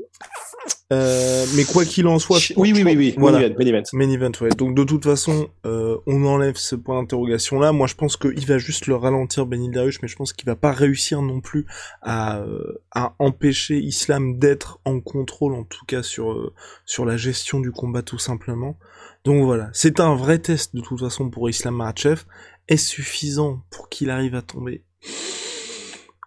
Euh, 0.93 1.45
mais 1.55 1.63
quoi 1.63 1.83
qu'il 1.83 2.05
en 2.05 2.19
soit, 2.19 2.37
oui, 2.57 2.71
oui, 2.71 2.83
oui, 2.83 2.95
oui, 2.95 3.15
voilà, 3.17 3.49
main 3.49 3.65
event, 3.65 3.83
main 3.93 4.09
event, 4.09 4.31
ouais. 4.41 4.49
Donc 4.49 4.75
de 4.75 4.83
toute 4.83 5.03
façon, 5.03 5.49
euh, 5.65 5.97
on 6.05 6.23
enlève 6.25 6.57
ce 6.57 6.75
point 6.75 7.01
d'interrogation 7.01 7.59
là. 7.59 7.71
Moi, 7.71 7.87
je 7.87 7.95
pense 7.95 8.17
qu'il 8.17 8.45
va 8.45 8.59
juste 8.59 8.85
le 8.85 8.95
ralentir, 8.95 9.47
Benil 9.47 9.71
mais 9.73 10.07
je 10.07 10.15
pense 10.15 10.31
qu'il 10.31 10.45
va 10.45 10.55
pas 10.55 10.71
réussir 10.71 11.23
non 11.23 11.41
plus 11.41 11.65
à, 12.03 12.37
euh, 12.37 12.83
à 12.91 13.15
empêcher 13.17 13.79
Islam 13.79 14.37
d'être 14.37 14.79
en 14.85 14.99
contrôle, 14.99 15.55
en 15.55 15.63
tout 15.63 15.85
cas 15.85 16.03
sur 16.03 16.31
euh, 16.31 16.53
sur 16.85 17.03
la 17.03 17.17
gestion 17.17 17.59
du 17.59 17.71
combat, 17.71 18.03
tout 18.03 18.19
simplement. 18.19 18.77
Donc 19.25 19.43
voilà, 19.43 19.69
c'est 19.73 19.99
un 19.99 20.15
vrai 20.15 20.37
test 20.37 20.75
de 20.75 20.81
toute 20.81 20.99
façon 20.99 21.31
pour 21.31 21.49
Islam 21.49 21.75
Makhachev. 21.75 22.21
Est-ce 22.67 22.87
suffisant 22.87 23.61
pour 23.71 23.89
qu'il 23.89 24.11
arrive 24.11 24.35
à 24.35 24.43
tomber? 24.43 24.83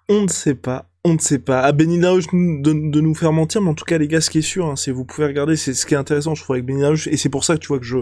On 0.08 0.22
ne 0.22 0.28
sait 0.28 0.56
pas. 0.56 0.90
On 1.04 1.14
ne 1.14 1.18
sait 1.18 1.38
pas. 1.38 1.60
À 1.60 1.70
Beninaouche 1.70 2.26
de, 2.26 2.90
de 2.90 3.00
nous 3.00 3.14
faire 3.14 3.32
mentir, 3.32 3.62
mais 3.62 3.70
en 3.70 3.74
tout 3.74 3.84
cas 3.84 3.98
les 3.98 4.08
gars, 4.08 4.20
ce 4.20 4.30
qui 4.30 4.38
est 4.38 4.42
sûr, 4.42 4.66
hein, 4.66 4.74
c'est 4.74 4.90
vous 4.90 5.04
pouvez 5.04 5.28
regarder, 5.28 5.56
c'est 5.56 5.74
ce 5.74 5.86
qui 5.86 5.94
est 5.94 5.96
intéressant, 5.96 6.34
je 6.34 6.42
trouve 6.42 6.54
avec 6.54 6.66
Beninaouche, 6.66 7.06
et 7.06 7.16
c'est 7.16 7.28
pour 7.28 7.44
ça 7.44 7.54
que 7.54 7.60
tu 7.60 7.68
vois 7.68 7.78
que 7.78 7.84
je 7.84 7.98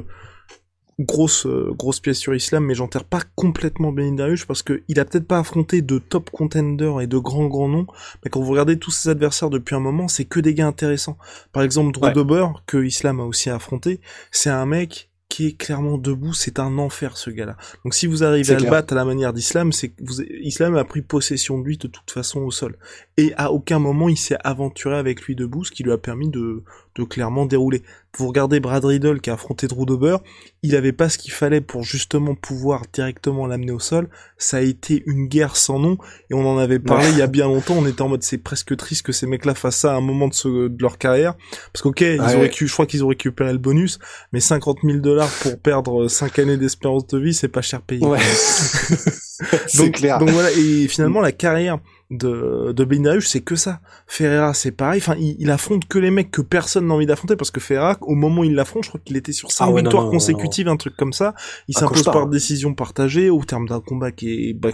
grosse 0.99 1.47
euh, 1.47 1.73
grosse 1.77 2.01
pièce 2.01 2.19
sur 2.19 2.35
Islam, 2.35 2.65
mais 2.65 2.75
j'enterre 2.75 3.05
pas 3.05 3.21
complètement 3.35 3.93
Benin 3.93 4.35
parce 4.47 4.63
que 4.63 4.83
il 4.89 4.99
a 4.99 5.05
peut-être 5.05 5.27
pas 5.27 5.39
affronté 5.39 5.83
de 5.83 5.99
top 5.99 6.31
contenders 6.31 7.01
et 7.01 7.07
de 7.07 7.19
grands 7.19 7.47
grands 7.47 7.69
noms, 7.69 7.87
mais 8.25 8.31
quand 8.31 8.41
vous 8.41 8.53
regardez 8.53 8.79
tous 8.79 8.91
ses 8.91 9.11
adversaires 9.11 9.51
depuis 9.51 9.75
un 9.75 9.81
moment, 9.81 10.09
c'est 10.09 10.25
que 10.25 10.41
des 10.41 10.55
gars 10.55 10.67
intéressants. 10.67 11.19
Par 11.53 11.63
exemple, 11.63 11.93
Drew 11.93 12.09
ouais. 12.09 12.49
que 12.67 12.85
Islam 12.85 13.21
a 13.21 13.25
aussi 13.25 13.51
affronté, 13.51 14.01
c'est 14.31 14.51
un 14.51 14.67
mec 14.67 15.11
qui 15.29 15.49
est 15.49 15.53
clairement 15.57 15.99
debout, 15.99 16.33
c'est 16.33 16.61
un 16.61 16.79
enfer 16.79 17.17
ce 17.17 17.31
gars-là. 17.31 17.57
Donc 17.85 17.95
si 17.95 18.07
vous 18.07 18.23
arrivez 18.23 18.55
à 18.55 18.59
le 18.59 18.71
battre 18.71 18.93
à 18.93 18.97
la 18.97 19.05
manière 19.05 19.33
d'Islam, 19.33 19.73
c'est 19.73 19.89
que 19.89 20.03
vous, 20.03 20.23
Islam 20.23 20.77
a 20.77 20.85
pris 20.85 21.03
possession 21.03 21.59
de 21.59 21.65
lui 21.65 21.77
de 21.77 21.89
toute 21.89 22.11
façon 22.11 22.41
au 22.41 22.51
sol. 22.51 22.79
Et 23.17 23.35
à 23.37 23.53
aucun 23.53 23.79
moment 23.79 24.09
il 24.09 24.17
s'est 24.17 24.39
aventuré 24.45 24.97
avec 24.97 25.23
lui 25.23 25.35
debout, 25.35 25.65
ce 25.65 25.73
qui 25.73 25.83
lui 25.83 25.93
a 25.93 25.99
permis 25.99 26.31
de, 26.31 26.63
de 26.97 27.05
clairement 27.05 27.47
dérouler. 27.47 27.83
Vous 28.19 28.27
regardez 28.27 28.61
Brad 28.61 28.85
Riddle 28.85 29.21
qui 29.21 29.29
a 29.29 29.35
affronté 29.35 29.67
Drew 29.67 29.85
Dober, 29.85 30.17
il 30.63 30.75
avait 30.75 30.93
pas 30.93 31.11
ce 31.11 31.19
qu'il 31.19 31.33
fallait 31.33 31.61
pour 31.61 31.83
justement 31.83 32.35
pouvoir 32.35 32.83
directement 32.93 33.47
l'amener 33.47 33.73
au 33.73 33.79
sol. 33.79 34.09
Ça 34.39 34.57
a 34.57 34.61
été 34.61 35.03
une 35.07 35.27
guerre 35.27 35.57
sans 35.57 35.79
nom 35.79 35.99
et 36.31 36.35
on 36.35 36.47
en 36.47 36.57
avait 36.57 36.79
parlé 36.79 37.09
il 37.11 37.19
y 37.19 37.23
a 37.23 37.27
bien 37.27 37.47
longtemps. 37.47 37.75
On 37.77 37.87
était 37.87 38.01
en 38.01 38.09
mode 38.09 38.23
c'est 38.23 38.39
presque 38.39 38.75
triste 38.77 39.05
que 39.05 39.13
ces 39.13 39.27
mecs-là 39.27 39.55
fassent 39.55 39.77
ça 39.77 39.93
à 39.93 39.97
un 39.97 40.01
moment 40.01 40.29
de, 40.29 40.35
ce, 40.35 40.69
de 40.69 40.83
leur 40.83 40.97
carrière 40.97 41.35
parce 41.73 41.83
qu'ok 41.83 42.01
ils 42.01 42.21
auraient 42.21 42.51
je 42.53 42.73
crois 42.73 42.87
qu'ils 42.87 43.05
ont 43.05 43.09
récupéré 43.09 43.53
le 43.53 43.59
bonus, 43.59 43.99
mais 44.33 44.41
50 44.41 44.79
000 44.83 44.99
dollars 44.99 45.31
pour 45.43 45.59
perdre 45.59 46.09
5 46.09 46.39
années 46.39 46.57
d'espérance 46.57 47.07
de 47.09 47.19
vie, 47.19 47.35
c'est 47.35 47.49
pas 47.49 47.63
cher 47.63 47.83
payé. 47.83 48.05
Ouais. 48.05 48.19
donc, 49.77 49.93
clair. 49.93 50.19
Donc 50.19 50.31
voilà 50.31 50.51
et 50.53 50.89
finalement 50.89 51.21
la 51.21 51.33
carrière 51.33 51.79
de, 52.11 52.73
de 52.73 52.85
Bendarush, 52.85 53.27
c'est 53.27 53.41
que 53.41 53.57
ça. 53.57 53.81
Ferreira, 54.07 54.55
c'est 54.55 54.71
pareil. 54.71 55.01
Enfin, 55.01 55.17
il, 55.19 55.51
affronte 55.51 55.87
que 55.89 55.99
les 55.99 56.11
mecs 56.11 56.31
que 56.31 56.43
personne 56.43 56.87
n'a 56.87 56.95
envie 56.95 57.07
d'affronter 57.07 57.37
parce 57.37 57.51
que 57.51 57.61
Ferreira, 57.61 57.97
au 58.03 58.15
moment 58.15 58.43
où 58.43 58.45
il 58.45 58.55
l'affronte, 58.55 58.85
je 58.85 58.91
crois 58.91 59.01
qu'il 59.05 59.17
était 59.17 59.33
sur 59.33 59.51
5 59.51 59.67
ah 59.69 59.81
victoires 59.81 60.11
consécutives, 60.11 60.69
un 60.69 60.77
truc 60.77 60.97
comme 60.97 61.13
ça. 61.13 61.35
Il 61.69 61.77
s'impose 61.77 62.05
par 62.05 62.29
décision 62.29 62.75
partagée 62.75 63.31
au 63.31 63.43
terme 63.45 63.67
d'un 63.69 63.81
combat 63.81 64.13
qui 64.13 64.51
est, 64.51 64.55
bah, 64.55 64.71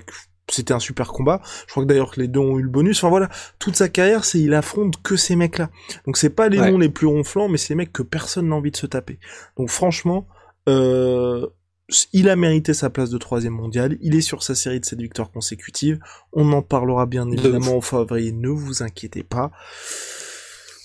c'était 0.48 0.74
un 0.74 0.78
super 0.78 1.08
combat. 1.08 1.40
Je 1.66 1.72
crois 1.72 1.84
que 1.84 1.88
d'ailleurs 1.88 2.10
que 2.10 2.20
les 2.20 2.28
deux 2.28 2.40
ont 2.40 2.58
eu 2.58 2.62
le 2.62 2.68
bonus. 2.68 2.98
Enfin 2.98 3.08
voilà, 3.08 3.28
toute 3.58 3.76
sa 3.76 3.88
carrière, 3.88 4.24
c'est 4.24 4.40
il 4.40 4.52
affronte 4.54 5.02
que 5.02 5.16
ces 5.16 5.36
mecs-là. 5.36 5.70
Donc 6.06 6.16
c'est 6.16 6.30
pas 6.30 6.48
les 6.48 6.58
noms 6.58 6.78
les 6.78 6.90
plus 6.90 7.06
ronflants, 7.06 7.48
mais 7.48 7.58
c'est 7.58 7.70
les 7.70 7.76
mecs 7.76 7.92
que 7.92 8.02
personne 8.02 8.48
n'a 8.48 8.56
envie 8.56 8.70
de 8.70 8.76
se 8.76 8.86
taper. 8.86 9.18
Donc 9.56 9.70
franchement, 9.70 10.26
euh, 10.68 11.46
il 12.12 12.28
a 12.28 12.36
mérité 12.36 12.74
sa 12.74 12.90
place 12.90 13.10
de 13.10 13.18
troisième 13.18 13.54
mondial, 13.54 13.98
il 14.00 14.14
est 14.14 14.20
sur 14.20 14.42
sa 14.42 14.54
série 14.54 14.80
de 14.80 14.84
7 14.84 15.00
victoires 15.00 15.30
consécutives, 15.30 15.98
on 16.32 16.52
en 16.52 16.62
parlera 16.62 17.06
bien 17.06 17.30
évidemment 17.30 17.76
au 17.76 17.80
février, 17.80 18.32
ne 18.32 18.48
vous 18.48 18.82
inquiétez 18.82 19.22
pas. 19.22 19.50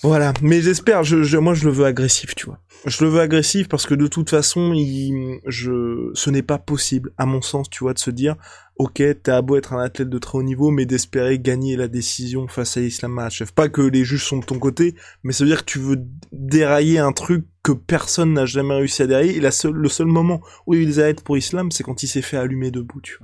Voilà, 0.04 0.32
mais 0.42 0.62
j'espère, 0.62 1.04
je, 1.04 1.38
moi 1.38 1.56
je 1.56 1.66
le 1.66 1.72
veux 1.72 1.86
agressif, 1.86 2.36
tu 2.36 2.46
vois. 2.46 2.60
Je 2.86 3.04
le 3.04 3.10
veux 3.10 3.20
agressif 3.20 3.68
parce 3.68 3.88
que 3.88 3.96
de 3.96 4.06
toute 4.06 4.30
façon, 4.30 4.72
il, 4.74 5.40
je, 5.48 6.12
ce 6.14 6.30
n'est 6.30 6.44
pas 6.44 6.60
possible, 6.60 7.12
à 7.18 7.26
mon 7.26 7.42
sens, 7.42 7.68
tu 7.70 7.84
vois, 7.84 7.94
de 7.94 8.00
se 8.00 8.12
dire, 8.12 8.36
ok, 8.78 9.02
t'as 9.24 9.42
beau 9.42 9.58
être 9.58 9.74
un 9.74 9.82
athlète 9.82 10.10
de 10.10 10.20
très 10.20 10.38
haut 10.38 10.44
niveau, 10.44 10.70
mais 10.70 10.86
d'espérer 10.86 11.40
gagner 11.40 11.76
la 11.76 11.88
décision 11.88 12.48
face 12.48 12.78
à 12.78 12.82
Islam 12.82 13.14
Makhachev. 13.14 13.52
Pas 13.54 13.70
que 13.70 13.82
les 13.82 14.06
juges 14.06 14.24
sont 14.24 14.38
de 14.38 14.46
ton 14.46 14.60
côté, 14.60 14.96
mais 15.24 15.34
ça 15.34 15.44
veut 15.44 15.50
dire 15.50 15.66
que 15.66 15.72
tu 15.72 15.80
veux 15.80 16.04
dérailler 16.32 17.00
un 17.00 17.12
truc 17.12 17.46
que 17.68 17.74
personne 17.74 18.32
n'a 18.32 18.46
jamais 18.46 18.76
réussi 18.76 19.02
à 19.02 19.08
dérailler. 19.08 19.36
Et 19.36 19.42
la 19.42 19.52
seule, 19.52 19.74
le 19.74 19.90
seul 19.90 20.08
moment 20.08 20.40
où 20.66 20.74
il 20.74 20.88
les 20.88 21.00
a 21.00 21.14
pour 21.16 21.38
Islam, 21.38 21.70
c'est 21.70 21.84
quand 21.84 22.02
il 22.02 22.08
s'est 22.08 22.22
fait 22.22 22.38
allumer 22.38 22.72
debout, 22.72 23.02
tu 23.02 23.18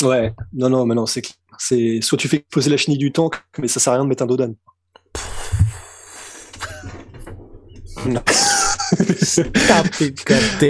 vois. 0.00 0.10
Ouais, 0.10 0.34
non, 0.52 0.68
non, 0.68 0.84
mais 0.84 0.96
non, 0.96 1.06
c'est 1.06 1.22
c'est 1.56 2.00
soit 2.00 2.18
tu 2.18 2.26
fais 2.26 2.44
poser 2.50 2.68
la 2.70 2.76
chenille 2.76 2.98
du 2.98 3.12
tank, 3.12 3.36
mais 3.58 3.68
ça 3.68 3.78
sert 3.78 3.92
à 3.92 3.96
rien 3.96 4.04
de 4.04 4.08
mettre 4.08 4.24
un 4.24 4.26
dodan. 4.26 4.54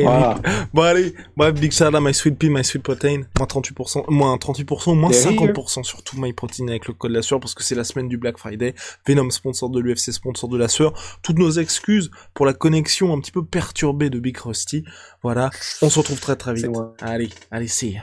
Voilà. 0.02 0.40
Bon 0.72 0.82
allez, 0.82 1.14
bref, 1.36 1.54
big 1.54 1.72
shout 1.72 1.90
my 2.00 2.12
sweet 2.14 2.38
pea, 2.38 2.50
my 2.50 2.64
sweet 2.64 2.82
protein, 2.82 3.22
moins 3.36 3.46
38%, 3.46 4.10
moins 4.10 4.36
38%, 4.36 4.94
moins 4.94 5.10
50% 5.10 5.84
sur 5.84 6.02
tout 6.02 6.20
my 6.20 6.32
protein 6.32 6.68
avec 6.68 6.86
le 6.86 6.94
code 6.94 7.12
la 7.12 7.22
sueur 7.22 7.40
parce 7.40 7.54
que 7.54 7.62
c'est 7.62 7.74
la 7.74 7.84
semaine 7.84 8.08
du 8.08 8.18
Black 8.18 8.38
Friday. 8.38 8.74
Venom 9.06 9.30
sponsor 9.30 9.70
de 9.70 9.80
l'UFC, 9.80 10.12
sponsor 10.12 10.48
de 10.48 10.58
la 10.58 10.68
sueur. 10.68 10.92
Toutes 11.22 11.38
nos 11.38 11.50
excuses 11.50 12.10
pour 12.34 12.46
la 12.46 12.52
connexion 12.52 13.12
un 13.12 13.20
petit 13.20 13.32
peu 13.32 13.44
perturbée 13.44 14.10
de 14.10 14.18
Big 14.18 14.36
Rusty. 14.38 14.84
Voilà, 15.22 15.50
on 15.82 15.90
se 15.90 15.98
retrouve 15.98 16.20
très 16.20 16.36
très 16.36 16.54
vite. 16.54 16.66
Allez, 17.00 17.30
allez, 17.50 17.68
see 17.68 17.92
ya. 17.92 18.02